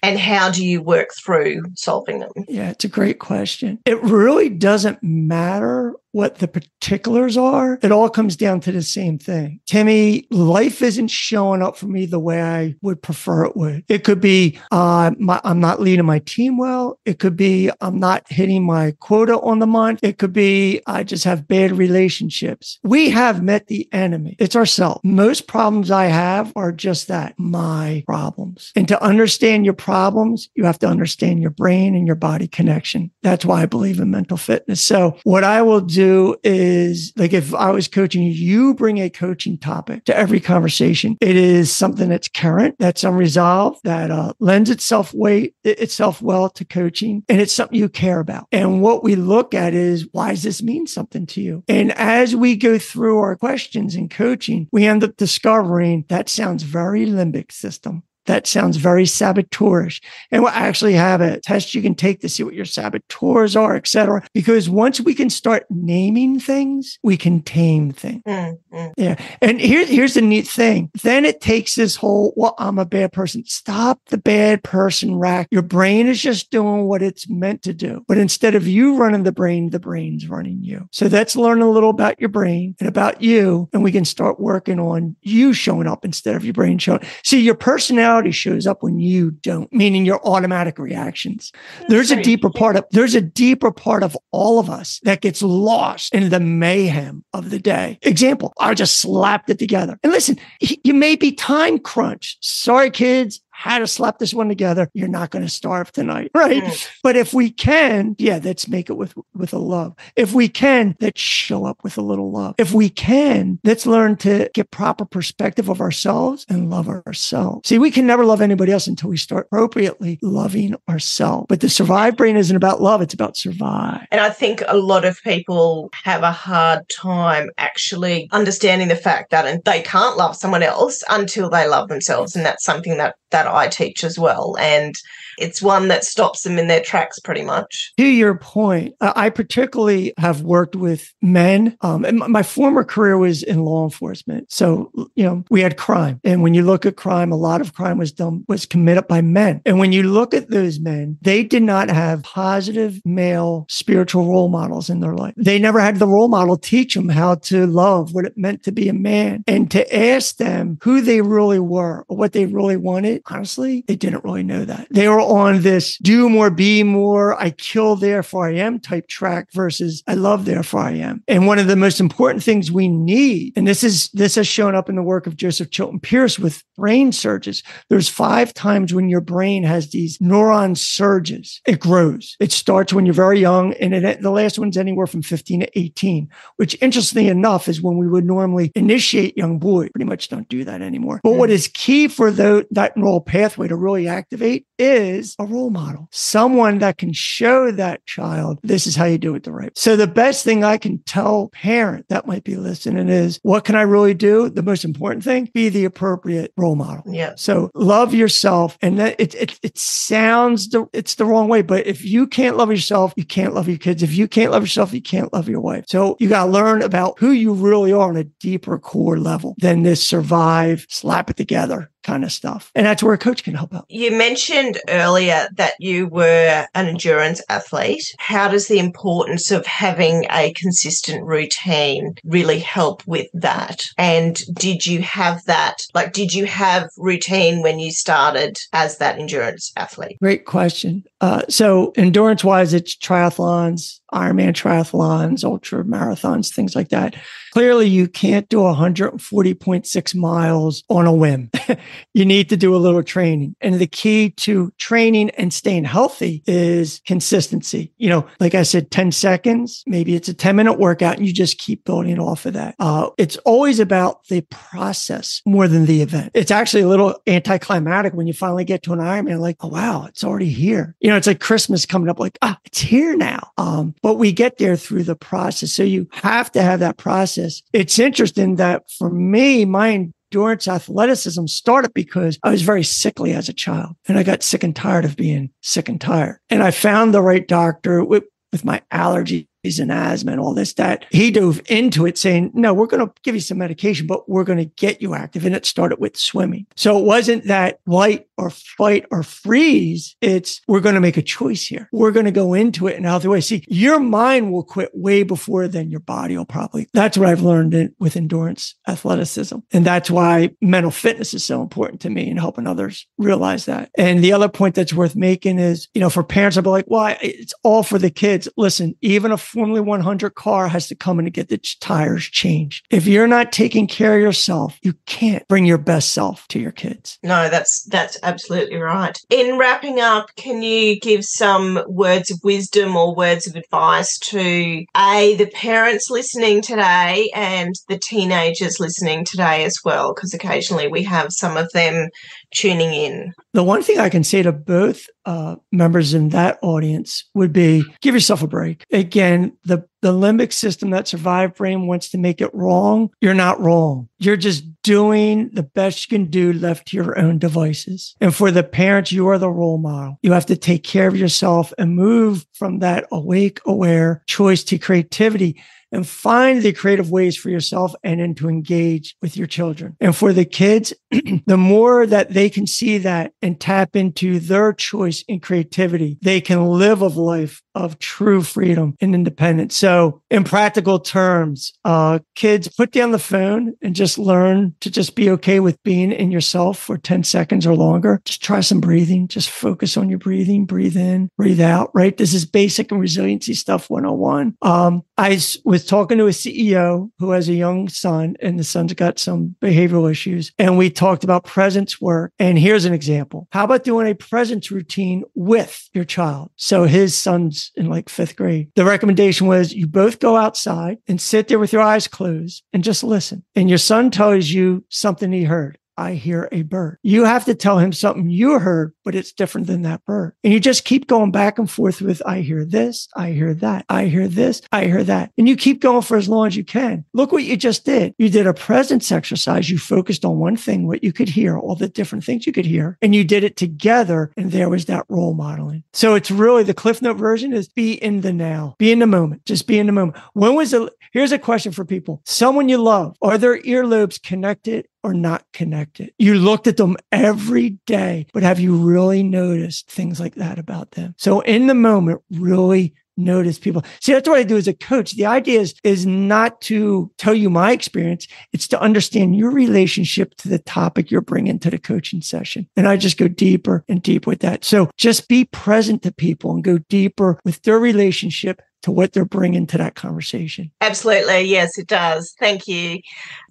and 0.02 0.18
how 0.18 0.50
do 0.50 0.66
you 0.66 0.82
work 0.82 1.10
through 1.14 1.64
solving 1.76 2.20
them? 2.20 2.32
Yeah, 2.48 2.70
it's 2.70 2.86
a 2.86 2.90
great 2.90 3.20
question. 3.20 3.80
It 3.86 4.02
really 4.02 4.50
doesn't 4.50 5.04
matter 5.04 5.94
what 6.12 6.40
the 6.40 6.48
particulars 6.48 7.38
are, 7.38 7.80
it 7.82 7.92
all 7.92 8.10
comes 8.10 8.36
down 8.36 8.60
to 8.62 8.72
the 8.72 8.82
same 8.82 9.18
thing. 9.18 9.60
Timmy, 9.68 10.26
life 10.32 10.82
isn't 10.82 11.10
showing 11.10 11.62
up 11.62 11.78
for 11.78 11.88
me 11.88 12.06
the 12.06 12.20
way 12.20 12.42
I 12.42 12.76
would 12.82 13.02
prefer 13.02 13.46
it 13.46 13.56
would. 13.56 13.84
It 13.88 14.04
could 14.04 14.20
be 14.20 14.60
uh, 14.72 15.12
my, 15.20 15.40
I'm 15.44 15.60
not 15.60 15.82
leading 15.82 16.06
my 16.06 16.20
team 16.20 16.58
well. 16.58 17.00
It 17.06 17.20
could 17.20 17.36
be 17.36 17.70
I'm 17.82 18.00
not 18.00 18.26
hitting 18.30 18.66
my 18.66 18.96
quota 19.00 19.40
on 19.40 19.60
the 19.60 19.68
month. 19.68 20.00
It 20.02 20.18
could 20.18 20.34
be 20.34 20.82
I 20.88 21.04
just 21.04 21.24
have 21.24 21.48
bad 21.48 21.72
relationships. 21.72 22.80
We 22.84 23.10
have 23.12 23.44
met 23.44 23.68
the 23.68 23.88
enemy. 23.92 24.36
It's 24.40 24.56
ourselves. 24.56 25.02
Most 25.04 25.48
problems 25.48 25.92
I 25.92 26.06
have 26.06 26.52
are 26.56 26.72
just 26.72 27.08
that, 27.08 27.36
my 27.38 28.04
problems. 28.06 28.72
And 28.76 28.88
to 28.88 29.02
understand 29.04 29.66
your 29.66 29.74
problems, 29.74 30.50
you 30.56 30.66
have 30.66 30.80
to 30.80 30.88
understand 30.88 31.42
your 31.42 31.52
brain 31.52 31.96
and 31.96 32.08
your 32.08 32.16
body 32.16 32.48
connection. 32.48 33.12
That's 33.22 33.46
why 33.46 33.62
I 33.62 33.66
believe 33.66 34.00
in 34.00 34.12
mental 34.12 34.38
fitness. 34.38 34.86
So 34.86 35.18
what 35.24 35.44
I 35.44 35.62
will 35.62 35.82
do 35.82 35.99
do 36.00 36.36
is 36.44 37.12
like 37.18 37.34
if 37.34 37.54
I 37.54 37.72
was 37.72 37.88
coaching 37.88 38.24
you, 38.24 38.74
bring 38.74 39.00
a 39.00 39.10
coaching 39.10 39.58
topic 39.58 40.06
to 40.06 40.16
every 40.16 40.40
conversation. 40.40 41.18
It 41.20 41.36
is 41.36 41.72
something 41.72 42.10
that's 42.10 42.30
current, 42.30 42.76
that's 42.80 43.04
unresolved, 43.04 43.82
that 43.84 44.12
uh, 44.12 44.34
lends 44.40 44.70
itself 44.70 45.14
weight 45.14 45.56
itself 45.64 46.22
well 46.22 46.50
to 46.52 46.66
coaching, 46.66 47.24
and 47.28 47.42
it's 47.42 47.54
something 47.54 47.78
you 47.78 47.90
care 47.90 48.20
about. 48.20 48.48
And 48.52 48.82
what 48.82 49.04
we 49.04 49.16
look 49.16 49.54
at 49.54 49.74
is 49.74 50.08
why 50.12 50.30
does 50.32 50.44
this 50.44 50.64
mean 50.64 50.88
something 50.88 51.26
to 51.28 51.42
you? 51.42 51.64
And 51.68 51.92
as 51.94 52.36
we 52.36 52.56
go 52.56 52.78
through 52.78 53.20
our 53.20 53.36
questions 53.36 53.96
in 53.96 54.10
coaching, 54.10 54.68
we 54.72 54.86
end 54.86 55.04
up 55.04 55.18
discovering 55.18 56.06
that 56.10 56.30
sounds 56.30 56.64
very 56.64 57.06
limbic 57.06 57.52
system 57.52 58.04
that 58.26 58.48
sounds 58.48 58.78
very 58.78 59.06
saboteurish. 59.06 60.02
And 60.32 60.44
we'll 60.44 60.52
actually 60.52 60.94
have 60.94 61.22
a 61.22 61.40
test 61.40 61.74
you 61.74 61.82
can 61.82 61.96
take 61.96 62.20
to 62.22 62.30
see 62.30 62.44
what 62.44 62.54
your 62.54 62.66
saboteurs 62.66 63.56
are, 63.56 63.76
et 63.76 63.88
cetera. 63.88 64.26
Because 64.34 64.70
once 64.70 65.02
we 65.02 65.14
can 65.14 65.30
start 65.30 65.66
naming 65.70 66.40
things, 66.40 67.00
we 67.02 67.18
can 67.18 67.42
tame 67.42 67.92
things. 67.92 68.22
Mm, 68.28 68.60
mm. 68.72 68.94
Yeah. 68.98 69.16
And 69.42 69.60
here's 69.60 69.90
here's 69.90 70.14
the 70.14 70.22
neat 70.22 70.48
thing. 70.48 70.92
Then 71.02 71.26
it 71.26 71.42
takes 71.42 71.76
this 71.76 71.96
whole, 71.96 72.34
well, 72.36 72.56
I'm 72.60 72.78
a 72.78 72.86
bad 72.86 73.12
person. 73.14 73.46
Stop 73.46 74.00
the 74.08 74.18
bad 74.18 74.64
person 74.64 75.16
rack. 75.16 75.48
Your 75.50 75.62
brain 75.62 76.08
is 76.08 76.22
just 76.22 76.52
doing 76.52 76.86
what 76.86 77.02
it's 77.02 77.30
meant 77.30 77.64
to 77.64 77.74
do. 77.74 78.04
But 78.08 78.18
instead 78.18 78.54
of 78.54 78.68
you 78.68 78.98
running 78.98 79.24
the 79.24 79.32
brain, 79.32 79.70
the 79.70 79.80
brain's 79.80 80.28
running 80.28 80.64
you. 80.64 80.88
So 80.92 81.08
let's 81.08 81.36
learn 81.36 81.62
a 81.62 81.70
little 81.70 81.90
about 81.90 82.20
your 82.20 82.30
brain 82.30 82.76
and 82.80 82.90
about 82.90 83.22
you. 83.22 83.70
And 83.74 83.84
we 83.84 83.92
can 83.92 84.06
start 84.06 84.40
working 84.40 84.80
on 84.80 85.16
you 85.22 85.54
showing 85.54 85.88
up 85.88 86.06
instead 86.06 86.36
of 86.36 86.46
your 86.46 86.54
brain 86.54 86.78
showing. 86.78 87.02
See, 87.24 87.40
your 87.40 87.56
personality 87.56 88.19
personality 88.20 88.32
shows 88.32 88.68
up 88.68 88.84
when 88.84 89.00
you 89.00 89.32
don't, 89.32 89.72
meaning 89.72 90.06
your 90.06 90.26
automatic 90.28 90.78
reactions. 90.78 91.52
There's 91.88 92.12
a 92.12 92.22
deeper 92.22 92.50
part 92.50 92.76
of, 92.76 92.86
there's 92.92 93.16
a 93.16 93.22
deeper 93.22 93.72
part 93.72 94.04
of 94.04 94.18
all 94.32 94.60
of 94.60 94.70
us 94.70 95.00
that 95.04 95.22
gets 95.22 95.42
lost 95.42 96.14
in 96.14 96.30
the 96.30 96.40
mayhem 96.40 97.24
of 97.34 97.50
the 97.50 97.60
day. 97.60 97.98
Example, 98.02 98.54
I 98.60 98.74
just 98.74 98.98
slapped 98.98 99.50
it 99.50 99.60
together. 99.60 99.98
And 100.04 100.12
listen, 100.12 100.38
you 100.60 100.94
may 100.94 101.16
be 101.16 101.32
time 101.32 101.80
crunched. 101.80 102.44
Sorry, 102.44 102.92
kids 102.92 103.42
how 103.60 103.78
to 103.78 103.88
slap 103.88 104.20
this 104.20 104.34
one 104.34 104.48
together. 104.48 104.90
You're 104.94 105.10
not 105.10 105.32
going 105.32 105.44
to 105.44 105.50
starve 105.50 105.92
tonight, 105.92 106.32
right? 106.36 106.64
Mm. 106.64 106.88
But 107.04 107.18
if 107.18 107.34
we 107.34 107.52
can, 107.52 108.16
yeah, 108.18 108.40
let's 108.42 108.70
make 108.70 108.90
it 108.90 108.94
with 108.94 109.14
with 109.36 109.54
a 109.54 109.58
love. 109.58 109.96
If 110.16 110.34
we 110.34 110.48
can, 110.48 110.96
let's 111.02 111.20
show 111.20 111.66
up 111.66 111.84
with 111.84 111.98
a 111.98 112.02
little 112.02 112.32
love. 112.32 112.56
If 112.58 112.72
we 112.72 112.90
can, 112.90 113.60
let's 113.66 113.86
learn 113.86 114.16
to 114.18 114.50
get 114.54 114.72
proper 114.72 115.04
perspective 115.04 115.68
of 115.68 115.82
ourselves 115.82 116.46
and 116.48 116.70
love 116.70 116.88
ourselves. 116.88 117.68
See, 117.68 117.80
we 117.80 117.92
can 117.92 118.08
never 118.08 118.24
love 118.24 118.40
anybody 118.40 118.72
else 118.72 118.88
until 118.88 119.10
we 119.10 119.18
start 119.18 119.48
appropriately 119.52 120.20
loving 120.22 120.76
ourselves. 120.88 121.48
But 121.50 121.60
the 121.60 121.70
survive 121.70 122.16
brain 122.16 122.38
isn't 122.38 122.56
about 122.56 122.82
love; 122.82 123.02
it's 123.02 123.14
about 123.14 123.36
survive. 123.36 124.08
And 124.10 124.22
I 124.22 124.30
think 124.30 124.64
a 124.70 124.78
lot 124.78 125.04
of 125.04 125.22
people 125.22 125.90
have 126.06 126.24
a 126.24 126.32
hard 126.32 126.88
time 126.90 127.50
actually 127.58 128.30
understanding 128.32 128.88
the 128.88 128.96
fact 128.96 129.32
that 129.32 129.66
they 129.66 129.82
can't 129.82 130.16
love 130.16 130.38
someone 130.38 130.64
else 130.64 131.04
until 131.10 131.50
they 131.50 131.68
love 131.68 131.90
themselves, 131.90 132.38
and 132.38 132.46
that's 132.46 132.64
something 132.64 132.96
that 132.98 133.16
that 133.32 133.48
I 133.48 133.68
teach 133.68 134.04
as 134.04 134.18
well. 134.18 134.56
And 134.60 134.96
it's 135.40 135.62
one 135.62 135.88
that 135.88 136.04
stops 136.04 136.44
them 136.44 136.58
in 136.58 136.68
their 136.68 136.82
tracks 136.82 137.20
pretty 137.20 137.44
much. 137.44 137.94
To 137.98 138.06
your 138.06 138.38
point, 138.38 138.94
I 139.02 139.30
particularly 139.30 140.14
have 140.18 140.42
worked 140.42 140.76
with 140.76 141.14
men. 141.22 141.78
Um, 141.82 142.06
and 142.06 142.18
my 142.20 142.44
former 142.44 142.84
career 142.84 143.18
was 143.18 143.44
in 143.44 143.64
law 143.64 143.84
enforcement. 143.84 144.52
So, 144.52 144.92
you 145.16 145.24
know, 145.24 145.44
we 145.50 145.62
had 145.62 145.78
crime. 145.78 146.20
And 146.24 146.42
when 146.42 146.54
you 146.54 146.64
look 146.64 146.86
at 146.86 146.96
crime, 146.96 147.32
a 147.32 147.38
lot 147.38 147.62
of 147.62 147.74
crime 147.74 147.98
was 147.98 148.12
done, 148.12 148.44
was 148.48 148.66
committed 148.66 149.08
by 149.08 149.22
men. 149.22 149.62
And 149.66 149.80
when 149.80 149.92
you 149.92 150.04
look 150.04 150.34
at 150.34 150.50
those 150.50 150.80
men, 150.80 151.18
they 151.22 151.44
did 151.44 151.64
not 151.64 151.90
have 151.90 152.24
positive 152.24 153.02
male 153.06 153.66
spiritual 153.70 154.26
role 154.26 154.50
models 154.50 154.90
in 154.90 155.00
their 155.00 155.14
life. 155.14 155.34
They 155.38 155.60
never 155.60 155.80
had 155.80 155.98
the 155.98 156.08
role 156.08 156.28
model 156.28 156.58
teach 156.58 156.96
them 156.96 157.10
how 157.10 157.36
to 157.36 157.66
love, 157.66 158.14
what 158.14 158.26
it 158.26 158.38
meant 158.38 158.64
to 158.64 158.72
be 158.72 158.90
a 158.90 158.94
man, 158.94 159.44
and 159.48 159.70
to 159.72 159.96
ask 159.96 160.38
them 160.38 160.78
who 160.84 161.02
they 161.02 161.22
really 161.22 161.60
were 161.60 162.06
or 162.08 162.18
what 162.18 162.34
they 162.34 162.46
really 162.46 162.78
wanted. 162.78 163.22
Honestly, 163.28 163.84
they 163.88 163.96
didn't 163.96 164.24
really 164.24 164.44
know 164.44 164.66
that. 164.66 164.88
They 164.92 165.08
were 165.08 165.20
on 165.30 165.62
this 165.62 165.98
do 166.00 166.30
more, 166.30 166.50
be 166.50 166.84
more, 166.84 167.40
I 167.40 167.52
kill, 167.52 167.96
therefore 167.96 168.48
I 168.48 168.56
am 168.56 168.80
type 168.80 169.08
track 169.08 169.50
versus 169.54 170.04
I 170.08 170.16
love, 170.16 170.46
therefore 170.46 170.82
I 170.82 170.94
am. 170.94 171.24
And 171.28 171.48
one 171.48 171.60
of 171.60 171.68
the 171.68 171.76
most 171.76 172.00
important 172.00 172.44
things 172.44 172.72
we 172.72 172.88
need, 172.88 173.54
and 173.56 173.68
this 173.68 173.84
is, 173.84 174.10
this 174.14 174.36
has 174.36 174.48
shown 174.48 174.76
up 174.76 174.90
in 174.90 174.96
the 174.96 175.04
work 175.04 175.28
of 175.28 175.36
Joseph 175.36 175.70
Chilton 175.70 176.00
Pearce 176.00 176.40
with 176.40 176.64
brain 176.76 177.12
surges. 177.12 177.62
There's 177.90 178.10
five 178.10 178.54
times 178.54 178.94
when 178.94 179.10
your 179.10 179.22
brain 179.22 179.64
has 179.64 179.92
these 179.92 180.18
neuron 180.18 180.78
surges. 180.78 181.62
It 181.68 181.80
grows. 181.80 182.36
It 182.40 182.52
starts 182.52 182.94
when 182.94 183.06
you're 183.06 183.14
very 183.14 183.40
young 183.40 183.74
and 183.74 183.94
it, 183.94 184.22
the 184.22 184.32
last 184.32 184.58
one's 184.58 184.78
anywhere 184.78 185.08
from 185.08 185.22
15 185.22 185.62
to 185.62 185.80
18, 185.80 186.30
which 186.56 186.78
interestingly 186.82 187.30
enough 187.30 187.68
is 187.68 187.82
when 187.82 187.98
we 187.98 188.08
would 188.08 188.26
normally 188.26 188.72
initiate 188.76 189.38
young 189.38 189.60
boys. 189.60 189.90
Pretty 189.94 190.10
much 190.10 190.30
don't 190.30 190.50
do 190.50 190.64
that 190.64 190.82
anymore. 190.82 191.20
But 191.24 191.34
what 191.34 191.50
is 191.50 191.68
key 191.68 192.08
for 192.08 192.32
the, 192.32 192.66
that 192.72 192.98
neural 192.98 193.22
pathway 193.22 193.68
to 193.68 193.76
really 193.76 194.08
activate 194.08 194.66
is 194.80 195.36
a 195.38 195.46
role 195.46 195.70
model, 195.70 196.08
someone 196.12 196.80
that 196.80 196.98
can 196.98 197.14
show 197.14 197.72
that 197.72 198.06
child 198.06 198.60
this 198.64 198.88
is 198.88 198.96
how 198.96 199.06
you 199.06 199.18
do 199.18 199.36
it 199.36 199.44
the 199.44 199.52
right. 199.52 199.78
So 199.78 199.96
the 199.96 200.08
best 200.08 200.44
thing 200.44 200.64
I 200.64 200.78
can 200.78 201.00
tell 201.04 201.50
parent 201.50 202.08
that 202.10 202.26
might 202.26 202.44
be 202.44 202.56
listening 202.56 203.10
is 203.10 203.40
what 203.44 203.66
can 203.66 203.76
I 203.76 203.82
really 203.82 204.14
do? 204.14 204.50
The 204.50 204.64
most 204.64 204.86
important 204.86 205.24
thing, 205.24 205.50
be 205.54 205.70
the 205.70 205.86
appropriate 205.86 206.54
role 206.58 206.76
model. 206.76 207.04
Yeah. 207.08 207.34
So 207.36 207.70
love 207.74 208.14
yourself. 208.14 208.78
And 208.82 209.00
that 209.00 209.20
it, 209.20 209.36
it, 209.36 209.60
it 209.62 209.78
sounds, 209.78 210.70
the, 210.70 210.88
it's 210.94 211.16
the 211.16 211.26
wrong 211.26 211.50
way, 211.50 211.62
but 211.62 211.86
if 211.86 212.06
you 212.06 212.28
can't 212.28 212.58
love 212.58 212.72
yourself, 212.72 213.14
you 213.18 213.26
can't 213.26 213.54
love 213.54 213.68
your 213.68 213.78
kids. 213.78 214.04
If 214.04 214.14
you 214.14 214.28
can't 214.28 214.52
love 214.52 214.64
yourself, 214.64 214.94
you 214.94 215.02
can't 215.02 215.34
love 215.34 215.50
your 215.50 215.62
wife. 215.62 215.86
So 215.88 216.16
you 216.20 216.30
got 216.30 216.46
to 216.46 216.52
learn 216.52 216.82
about 216.82 217.20
who 217.20 217.32
you 217.32 217.54
really 217.54 217.92
are 217.92 218.10
on 218.10 218.18
a 218.18 218.24
deeper 218.24 218.80
core 218.80 219.18
level 219.18 219.56
than 219.58 219.84
this 219.84 220.06
survive, 220.06 220.86
slap 220.90 221.30
it 221.30 221.38
together 221.38 221.92
kind 222.10 222.24
of 222.24 222.32
stuff. 222.32 222.72
And 222.76 222.86
that's 222.86 223.04
where 223.04 223.14
a 223.14 223.18
coach 223.18 223.44
can 223.44 223.54
help 223.54 223.74
out. 223.74 223.86
You 223.88 224.12
mentioned 224.12 224.80
earlier 224.90 225.48
that 225.56 225.74
you 225.80 226.08
were 226.08 226.66
an 226.74 226.88
endurance 226.88 227.42
athlete. 227.50 228.04
How 228.18 228.48
does 228.48 228.68
the 228.68 228.80
importance 228.80 229.52
of 229.52 229.66
having 229.66 230.26
a 230.32 230.52
consistent 230.54 231.24
routine 231.24 232.16
really 232.24 232.60
help 232.60 233.06
with 233.06 233.28
that? 233.34 233.82
And 233.98 234.36
did 234.56 234.88
you 234.88 235.02
have 235.04 235.46
that? 235.46 235.78
Like, 235.94 236.14
did 236.14 236.34
you 236.34 236.46
have 236.46 236.90
routine 236.98 237.62
when 237.62 237.78
you 237.78 237.92
started 237.92 238.58
as 238.74 238.98
that 238.98 239.20
endurance 239.20 239.72
athlete? 239.78 240.18
Great 240.20 240.46
question. 240.46 241.04
Uh, 241.22 241.44
so, 241.48 241.94
endurance 241.96 242.44
wise, 242.44 242.74
it's 242.74 242.96
triathlons, 242.96 243.99
Ironman 244.14 244.54
triathlons, 244.54 245.44
ultra 245.44 245.84
marathons, 245.84 246.54
things 246.54 246.76
like 246.76 246.90
that. 246.90 247.16
Clearly, 247.52 247.88
you 247.88 248.08
can't 248.08 248.48
do 248.50 248.58
140.6 248.60 250.16
miles 250.16 250.84
on 250.90 251.08
a 251.08 251.14
whim. 251.14 251.50
you 252.14 252.26
need 252.26 252.50
to 252.50 252.58
do 252.58 252.76
a 252.76 252.78
little 252.78 253.04
training. 253.04 253.56
And 253.62 253.76
the 253.76 253.88
key 253.88 254.32
to 254.32 254.72
training 254.78 255.32
and 255.32 255.54
staying 255.54 255.86
healthy 255.86 256.44
is 256.46 257.02
consistency. 257.06 257.92
You 257.98 258.10
know, 258.10 258.28
like 258.40 258.56
I 258.56 258.64
said, 258.64 258.92
10 258.92 259.12
seconds, 259.12 259.84
maybe 259.88 260.16
it's 260.16 260.30
a 260.30 260.34
10 260.34 260.56
minute 260.56 260.74
workout 260.74 261.18
and 261.18 261.26
you 261.26 261.34
just 261.34 261.58
keep 261.58 261.86
building 261.86 262.20
off 262.20 262.46
of 262.46 262.54
that. 262.54 262.76
Uh, 262.80 263.10
it's 263.18 263.38
always 263.38 263.80
about 263.80 264.28
the 264.28 264.42
process 264.50 265.42
more 265.46 265.68
than 265.68 265.86
the 265.86 266.02
event. 266.02 266.32
It's 266.34 266.52
actually 266.52 266.84
a 266.84 266.88
little 266.88 267.20
anticlimactic 267.26 268.14
when 268.14 268.28
you 268.28 268.34
finally 268.34 268.66
get 268.66 268.84
to 268.84 268.94
an 268.94 269.00
Ironman, 269.00 269.40
like, 269.40 269.58
oh, 269.62 269.70
wow, 269.70 270.06
it's 270.06 270.24
already 270.24 270.50
here. 270.50 270.96
You 271.00 271.10
know, 271.10 271.18
it's 271.18 271.28
like 271.28 271.40
Christmas 271.40 271.86
coming 271.86 272.10
up, 272.10 272.20
like, 272.20 272.38
ah, 272.42 272.60
it's 272.66 272.80
here 272.80 273.16
now. 273.16 273.52
Um, 273.58 273.96
but 274.02 274.16
we 274.16 274.32
get 274.32 274.58
there 274.58 274.76
through 274.76 275.04
the 275.04 275.16
process. 275.16 275.72
So 275.72 275.84
you 275.84 276.08
have 276.12 276.52
to 276.54 276.62
have 276.62 276.80
that 276.80 276.98
process. 276.98 277.62
It's 277.74 278.00
interesting 278.00 278.56
that 278.56 278.90
for 278.98 279.10
me, 279.10 279.66
my 279.66 280.10
endurance 280.32 280.68
athleticism 280.68 281.48
started 281.48 281.94
because 281.94 282.40
I 282.44 282.52
was 282.52 282.62
very 282.62 282.84
sickly 282.84 283.34
as 283.34 283.50
a 283.50 283.54
child 283.54 283.96
and 284.08 284.18
I 284.18 284.24
got 284.24 284.44
sick 284.44 284.64
and 284.64 284.76
tired 284.76 285.06
of 285.06 285.16
being 285.16 285.50
sick 285.62 285.90
and 285.90 286.00
tired. 286.00 286.40
And 286.50 286.64
I 286.64 286.72
found 286.72 287.14
the 287.14 287.22
right 287.22 287.48
doctor 287.48 288.04
with, 288.04 288.24
with 288.52 288.64
my 288.64 288.82
allergies 288.92 289.49
and 289.64 289.92
asthma 289.92 290.32
and 290.32 290.42
all 290.42 290.54
this, 290.54 290.74
that 290.76 291.06
he 291.12 291.32
dove 291.32 291.62
into 291.70 292.06
it 292.06 292.18
saying, 292.18 292.52
no, 292.54 292.74
we're 292.74 292.88
going 292.88 293.06
to 293.06 293.14
give 293.24 293.36
you 293.36 293.42
some 293.42 293.58
medication, 293.58 294.08
but 294.08 294.30
we're 294.30 294.44
going 294.44 294.58
to 294.58 294.66
get 294.66 295.02
you 295.02 295.14
active. 295.14 295.46
And 295.46 295.56
it 295.56 295.66
started 295.66 296.00
with 296.00 296.18
swimming. 296.18 296.66
So 296.76 296.98
it 296.98 297.04
wasn't 297.04 297.46
that 297.46 297.80
white 297.86 298.28
or 298.38 298.50
fight 298.50 299.06
or 299.12 299.24
freeze. 299.24 300.16
It's 300.22 300.62
we're 300.68 300.80
going 300.80 300.96
to 300.96 301.02
make 301.02 301.18
a 301.18 301.22
choice 301.22 301.66
here. 301.66 301.90
We're 301.92 302.12
going 302.12 302.26
to 302.26 302.32
go 302.32 302.54
into 302.54 302.88
it 302.88 302.96
in 302.96 303.06
a 303.06 303.10
healthy 303.10 303.28
way. 303.28 303.42
See, 303.42 303.66
your 303.68 304.00
mind 304.00 304.52
will 304.52 304.64
quit 304.64 304.92
way 304.94 305.24
before 305.24 305.68
then 305.68 305.90
your 305.90 306.00
body 306.00 306.38
will 306.38 306.46
probably. 306.46 306.88
That's 306.94 307.18
what 307.18 307.28
I've 307.28 307.42
learned 307.42 307.74
in, 307.74 307.94
with 308.00 308.16
endurance 308.16 308.76
athleticism. 308.88 309.58
And 309.72 309.86
that's 309.86 310.10
why 310.10 310.52
mental 310.62 310.92
fitness 310.92 311.34
is 311.34 311.44
so 311.44 311.62
important 311.62 312.02
to 312.02 312.10
me 312.10 312.30
and 312.30 312.40
helping 312.40 312.66
others 312.66 313.08
realize 313.18 313.66
that. 313.66 313.92
And 313.98 314.24
the 314.24 314.32
other 314.32 314.48
point 314.48 314.76
that's 314.76 314.94
worth 314.94 315.16
making 315.16 315.60
is, 315.60 315.90
you 315.94 316.02
know, 316.02 316.10
for 316.10 316.24
parents, 316.24 316.56
I'll 316.56 316.64
be 316.64 316.70
like, 316.70 316.86
well, 316.88 317.18
it's 317.22 317.54
all 317.64 317.84
for 317.84 318.00
the 318.00 318.10
kids. 318.10 318.48
Listen, 318.56 318.96
even 319.02 319.32
a 319.32 319.38
Formula 319.50 319.82
100 319.82 320.36
car 320.36 320.68
has 320.68 320.88
to 320.88 320.96
come 320.96 321.20
in 321.20 321.26
and 321.26 321.34
get 321.34 321.50
the 321.50 321.58
tires 321.80 322.26
changed. 322.26 322.86
If 322.92 323.08
you're 323.08 323.28
not 323.28 323.52
taking 323.52 323.88
care 323.88 324.16
of 324.16 324.22
yourself, 324.22 324.78
you 324.84 324.94
can't 325.08 325.48
bring 325.48 325.66
your 325.66 325.80
best 325.80 326.14
self 326.14 326.48
to 326.50 326.60
your 326.60 326.72
kids. 326.72 327.18
No, 327.24 327.50
that's 327.50 327.84
that's 327.86 328.18
absolutely 328.22 328.78
right. 328.78 329.18
In 329.32 329.58
wrapping 329.58 330.00
up, 330.00 330.30
can 330.36 330.62
you 330.62 331.00
give 331.00 331.26
some 331.26 331.84
words 331.88 332.30
of 332.30 332.40
wisdom 332.44 332.96
or 332.96 333.16
words 333.16 333.48
of 333.48 333.56
advice 333.56 334.18
to 334.20 334.86
a 334.96 335.36
the 335.36 335.50
parents 335.54 336.12
listening 336.12 336.62
today 336.62 337.30
and 337.34 337.74
the 337.88 337.98
teenagers 337.98 338.80
listening 338.80 339.26
today 339.26 339.64
as 339.64 339.76
well? 339.84 340.14
Because 340.14 340.34
occasionally 340.34 340.88
we 340.88 341.04
have 341.04 341.28
some 341.32 341.58
of 341.58 341.72
them 341.72 342.10
tuning 342.52 342.94
in. 342.94 343.34
The 343.54 343.64
one 343.64 343.84
thing 343.84 344.00
I 344.00 344.10
can 344.10 344.24
say 344.24 344.44
to 344.44 344.52
both 344.52 345.06
uh, 345.26 345.58
members 345.72 346.14
in 346.14 346.30
that 346.30 346.60
audience 346.62 347.26
would 347.34 347.54
be 347.54 347.84
give 348.02 348.14
yourself 348.14 348.42
a 348.42 348.48
break. 348.48 348.86
Again, 348.92 349.54
the 349.66 349.88
the 350.02 350.14
limbic 350.14 350.54
system, 350.54 350.92
that 350.92 351.08
survived 351.08 351.56
brain 351.56 351.86
wants 351.86 352.10
to 352.10 352.18
make 352.18 352.40
it 352.40 352.54
wrong. 352.54 353.10
You're 353.20 353.34
not 353.34 353.60
wrong. 353.60 354.08
You're 354.18 354.38
just 354.38 354.64
doing 354.82 355.50
the 355.52 355.64
best 355.64 356.10
you 356.10 356.18
can 356.18 356.30
do 356.30 356.54
left 356.54 356.88
to 356.88 356.98
your 356.98 357.20
own 357.20 357.38
devices. 357.38 358.16
And 358.22 358.34
for 358.34 358.50
the 358.50 358.64
parents, 358.64 359.12
you 359.12 359.28
are 359.28 359.38
the 359.38 359.50
role 359.50 359.78
model. 359.78 360.18
You 360.22 360.32
have 360.32 360.46
to 360.46 360.56
take 360.56 360.84
care 360.84 361.08
of 361.08 361.18
yourself 361.18 361.74
and 361.78 361.98
move 361.98 362.46
from 362.54 362.80
that 362.80 363.08
awake, 363.12 363.60
aware 363.66 364.24
choice 364.26 364.64
to 364.66 364.78
creativity 364.78 365.62
and 365.92 366.08
find 366.08 366.62
the 366.62 366.74
creative 366.74 367.12
ways 367.12 367.38
for 367.38 367.50
yourself 367.50 367.94
and 368.04 368.20
then 368.20 368.36
to 368.36 368.50
engage 368.50 369.16
with 369.22 369.36
your 369.36 369.48
children. 369.48 369.96
And 370.00 370.16
for 370.16 370.34
the 370.34 370.46
kids, 370.46 370.94
the 371.46 371.58
more 371.58 372.06
that 372.06 372.34
they 372.34 372.50
can 372.50 372.68
see 372.68 372.98
that 373.00 373.34
and 373.42 373.60
tap 373.60 373.96
into 373.96 374.40
their 374.40 374.74
choice 374.74 375.24
and 375.28 375.42
creativity, 375.42 376.18
they 376.22 376.42
can 376.42 376.66
live 376.66 377.02
a 377.02 377.08
life 377.08 377.62
of 377.76 377.98
true 378.00 378.42
freedom 378.42 378.96
and 379.00 379.16
independence. 379.16 379.76
So 379.76 380.22
in 380.30 380.44
practical 380.44 381.00
terms, 381.00 381.74
uh, 381.86 382.20
kids 382.36 382.68
put 382.68 382.92
down 382.92 383.12
the 383.12 383.20
phone 383.20 383.74
and 383.82 383.96
just 383.96 384.18
learn 384.18 384.76
to 384.82 384.92
just 384.92 385.16
be 385.16 385.30
okay 385.32 385.60
with 385.60 385.82
being 385.84 386.12
in 386.12 386.30
yourself 386.32 386.78
for 386.78 386.98
10 386.98 387.24
seconds 387.24 387.66
or 387.66 387.76
longer. 387.76 388.22
Just 388.26 388.44
try 388.44 388.60
some 388.60 388.82
breathing. 388.82 389.28
Just 389.28 389.50
focus 389.50 389.96
on 389.96 390.10
your 390.10 390.20
breathing. 390.20 390.66
Breathe 390.66 390.98
in, 390.98 391.30
breathe 391.38 391.62
out, 391.62 391.90
right? 391.94 392.18
This 392.18 392.34
is 392.34 392.46
basic 392.46 392.92
and 392.92 393.00
resiliency 393.00 393.54
stuff 393.54 393.90
101. 393.90 394.58
Um, 394.62 395.04
I 395.18 395.40
was 395.64 395.79
talking 395.86 396.18
to 396.18 396.28
a 396.28 396.32
CEO 396.32 397.10
who 397.20 397.32
has 397.32 397.50
a 397.50 397.54
young 397.54 397.90
son 397.90 398.36
and 398.42 398.60
the 398.60 398.64
son's 398.64 398.94
got 398.94 399.20
some 399.20 399.56
behavioral 399.62 400.10
issues. 400.10 400.52
And 400.60 400.78
we 400.78 400.90
talked 400.90 401.24
about 401.24 401.46
presence 401.46 402.00
work. 402.00 402.32
And 402.40 402.60
here's 402.60 402.86
an 402.86 402.94
example. 402.94 403.48
How 403.52 403.64
about 403.64 403.84
doing 403.84 404.08
a 404.08 404.16
presence 404.16 404.70
routine 404.72 405.24
with 405.36 405.90
your 405.94 406.06
child? 406.06 406.52
So 406.56 406.84
his 406.84 407.18
son's 407.18 407.72
in 407.76 407.90
like 407.90 408.10
fifth 408.10 408.36
grade. 408.36 408.70
The 408.76 408.86
recommendation 408.86 409.48
was 409.48 409.74
you 409.74 409.88
both 409.88 410.20
go 410.20 410.36
outside 410.36 410.98
and 411.08 411.20
sit 411.20 411.48
there 411.48 411.60
with 411.60 411.74
your 411.74 411.82
eyes 411.82 412.08
closed 412.08 412.64
and 412.74 412.84
just 412.84 413.04
listen. 413.04 413.44
And 413.56 413.70
your 413.70 413.78
son 413.78 414.12
tells 414.12 414.50
you 414.50 414.86
something 414.90 415.32
he 415.32 415.44
heard. 415.44 415.79
I 416.00 416.14
hear 416.14 416.48
a 416.54 416.62
bird. 416.62 416.98
You 417.04 417.26
have 417.26 417.44
to 417.46 417.54
tell 417.54 417.78
him 417.78 417.92
something 417.92 418.30
you 418.30 418.58
heard, 418.58 418.94
but 419.04 419.16
it's 419.16 419.34
different 419.34 419.68
than 419.68 419.82
that 419.82 420.06
bird. 420.06 420.34
And 420.46 420.54
you 420.54 420.60
just 420.62 420.86
keep 420.86 421.08
going 421.08 421.32
back 421.32 421.60
and 421.60 421.70
forth 421.70 422.02
with, 422.02 422.22
I 422.26 422.40
hear 422.40 422.64
this, 422.64 423.10
I 423.18 423.32
hear 423.32 423.54
that, 423.56 423.86
I 423.90 424.06
hear 424.06 424.30
this, 424.30 424.62
I 424.72 424.86
hear 424.86 425.04
that. 425.04 425.34
And 425.38 425.50
you 425.50 425.58
keep 425.58 425.82
going 425.82 426.02
for 426.02 426.16
as 426.16 426.30
long 426.30 426.48
as 426.48 426.56
you 426.56 426.64
can. 426.64 427.04
Look 427.14 427.34
what 427.34 427.44
you 427.44 427.58
just 427.58 427.86
did. 427.86 428.16
You 428.18 428.30
did 428.30 428.48
a 428.48 428.54
presence 428.54 429.12
exercise. 429.12 429.70
You 429.70 429.78
focused 429.78 430.24
on 430.24 430.40
one 430.40 430.56
thing, 430.56 430.88
what 430.88 431.04
you 431.04 431.12
could 431.12 431.28
hear, 431.28 431.58
all 431.58 431.76
the 431.76 431.90
different 431.90 432.24
things 432.24 432.48
you 432.48 432.54
could 432.54 432.66
hear, 432.66 432.98
and 433.02 433.14
you 433.14 433.26
did 433.26 433.44
it 433.44 433.58
together. 433.58 434.32
And 434.38 434.54
there 434.54 434.70
was 434.70 434.86
that 434.86 435.06
role 435.10 435.34
modeling. 435.34 435.84
So 435.92 436.16
it's 436.16 436.32
really 436.32 436.64
the 436.64 436.74
Cliff 436.74 437.02
Note 437.02 437.18
version 437.18 437.52
is 437.52 437.68
be 437.68 437.94
in 437.94 438.22
the 438.22 438.32
now, 438.32 438.76
be 438.80 438.94
in 438.94 439.00
the 439.00 439.08
moment, 439.08 439.46
just 439.46 439.68
be 439.68 439.78
in 439.78 439.88
the 439.88 439.92
moment. 439.92 440.18
When 440.32 440.56
was 440.56 440.72
the, 440.72 440.94
here's 441.12 441.34
a 441.34 441.40
question 441.40 441.74
for 441.74 441.84
people 441.84 442.22
someone 442.26 442.70
you 442.70 442.78
love, 442.78 443.18
are 443.22 443.38
their 443.38 443.62
earlobes 443.64 444.22
connected 444.22 444.88
or 445.04 445.14
not 445.14 445.46
connected. 445.54 446.14
You 446.18 446.36
looked 446.36 446.68
at 446.68 446.78
them 446.78 446.98
every 447.12 447.80
day, 447.86 448.28
but 448.34 448.44
have 448.44 448.60
you 448.60 448.76
really 448.76 449.24
noticed 449.24 449.90
things 449.90 450.20
like 450.20 450.36
that 450.36 450.60
about 450.60 450.92
them? 450.92 451.16
So 451.18 451.42
in 451.42 451.68
the 451.68 451.74
moment, 451.74 452.22
really 452.32 452.94
notice 453.20 453.60
people. 453.60 453.84
See, 454.02 454.14
that's 454.14 454.28
what 454.28 454.40
I 454.40 454.44
do 454.44 454.58
as 454.58 454.68
a 454.68 454.74
coach. 454.74 455.12
The 455.12 455.26
idea 455.26 455.60
is, 455.60 455.76
is 455.84 456.06
not 456.06 456.62
to 456.62 457.12
tell 457.18 457.36
you 457.36 457.50
my 457.50 457.72
experience. 457.72 458.28
It's 458.54 458.68
to 458.70 458.82
understand 458.82 459.36
your 459.36 459.52
relationship 459.52 460.36
to 460.38 460.48
the 460.48 460.60
topic 460.60 461.12
you're 461.12 461.22
bringing 461.22 461.60
to 461.60 461.70
the 461.70 461.78
coaching 461.78 462.22
session. 462.22 462.68
And 462.76 462.88
I 462.88 462.98
just 462.98 463.18
go 463.18 463.28
deeper 463.28 463.84
and 463.88 464.02
deeper 464.02 464.30
with 464.30 464.40
that. 464.40 464.64
So 464.64 464.90
just 464.98 465.28
be 465.28 465.46
present 465.46 466.02
to 466.04 466.12
people 466.12 466.52
and 466.52 466.64
go 466.64 466.80
deeper 466.90 467.40
with 467.44 467.62
their 467.64 467.80
relationship 467.80 468.62
to 468.82 468.92
what 468.92 469.14
they're 469.14 469.26
bringing 469.26 469.68
to 469.68 469.78
that 469.78 469.96
conversation. 469.96 470.72
Absolutely, 470.82 471.42
yes, 471.42 471.78
it 471.78 471.88
does. 471.88 472.34
Thank 472.40 472.68
you, 472.68 473.00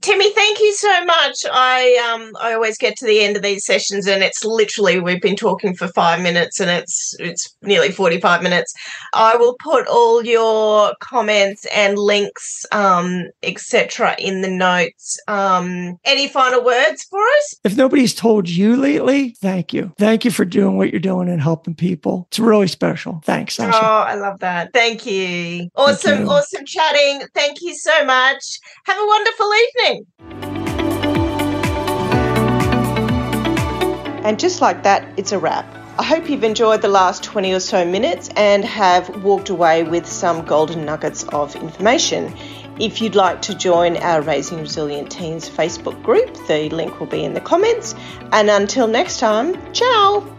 Timmy. 0.00 0.32
Thank 0.32 0.58
you 0.60 0.72
so 0.74 1.04
much. 1.04 1.36
I 1.52 2.12
um 2.12 2.32
I 2.40 2.54
always 2.54 2.78
get 2.78 2.96
to 2.96 3.06
the 3.06 3.20
end 3.20 3.36
of 3.36 3.42
these 3.42 3.64
sessions, 3.64 4.06
and 4.06 4.22
it's 4.22 4.44
literally 4.44 5.00
we've 5.00 5.20
been 5.20 5.36
talking 5.36 5.74
for 5.74 5.88
five 5.88 6.22
minutes, 6.22 6.60
and 6.60 6.70
it's 6.70 7.14
it's 7.18 7.54
nearly 7.62 7.90
forty 7.90 8.20
five 8.20 8.42
minutes. 8.42 8.72
I 9.12 9.36
will 9.36 9.56
put 9.60 9.86
all 9.86 10.24
your 10.24 10.94
comments 11.00 11.66
and 11.74 11.98
links, 11.98 12.64
um, 12.72 13.26
etc., 13.42 14.16
in 14.18 14.40
the 14.40 14.50
notes. 14.50 15.18
Um, 15.28 15.98
any 16.04 16.28
final 16.28 16.64
words 16.64 17.04
for 17.04 17.20
us? 17.20 17.54
If 17.64 17.76
nobody's 17.76 18.14
told 18.14 18.48
you 18.48 18.76
lately, 18.76 19.30
thank 19.40 19.72
you. 19.72 19.92
Thank 19.98 20.24
you 20.24 20.30
for 20.30 20.44
doing 20.44 20.76
what 20.76 20.90
you're 20.90 21.00
doing 21.00 21.28
and 21.28 21.40
helping 21.40 21.74
people. 21.74 22.26
It's 22.30 22.38
really 22.38 22.68
special. 22.68 23.20
Thanks, 23.24 23.56
Sasha. 23.56 23.78
Oh, 23.78 23.86
I 23.86 24.14
love 24.14 24.40
that. 24.40 24.72
Thank 24.72 25.04
you 25.04 25.17
you. 25.18 25.68
Awesome, 25.74 26.20
you. 26.20 26.30
awesome 26.30 26.64
chatting. 26.64 27.22
Thank 27.34 27.62
you 27.62 27.76
so 27.76 28.04
much. 28.04 28.60
Have 28.84 28.98
a 28.98 29.06
wonderful 29.06 29.50
evening. 29.54 30.06
And 34.24 34.38
just 34.38 34.60
like 34.60 34.82
that, 34.82 35.06
it's 35.16 35.32
a 35.32 35.38
wrap. 35.38 35.66
I 35.98 36.04
hope 36.04 36.30
you've 36.30 36.44
enjoyed 36.44 36.82
the 36.82 36.88
last 36.88 37.24
20 37.24 37.52
or 37.52 37.60
so 37.60 37.84
minutes 37.84 38.30
and 38.36 38.64
have 38.64 39.24
walked 39.24 39.48
away 39.48 39.82
with 39.82 40.06
some 40.06 40.44
golden 40.44 40.84
nuggets 40.84 41.24
of 41.30 41.56
information. 41.56 42.32
If 42.78 43.00
you'd 43.00 43.16
like 43.16 43.42
to 43.42 43.54
join 43.54 43.96
our 43.96 44.22
Raising 44.22 44.60
Resilient 44.60 45.10
Teens 45.10 45.50
Facebook 45.50 46.00
group, 46.04 46.32
the 46.46 46.68
link 46.70 47.00
will 47.00 47.08
be 47.08 47.24
in 47.24 47.34
the 47.34 47.40
comments. 47.40 47.96
And 48.30 48.48
until 48.48 48.86
next 48.86 49.18
time, 49.18 49.56
ciao! 49.72 50.37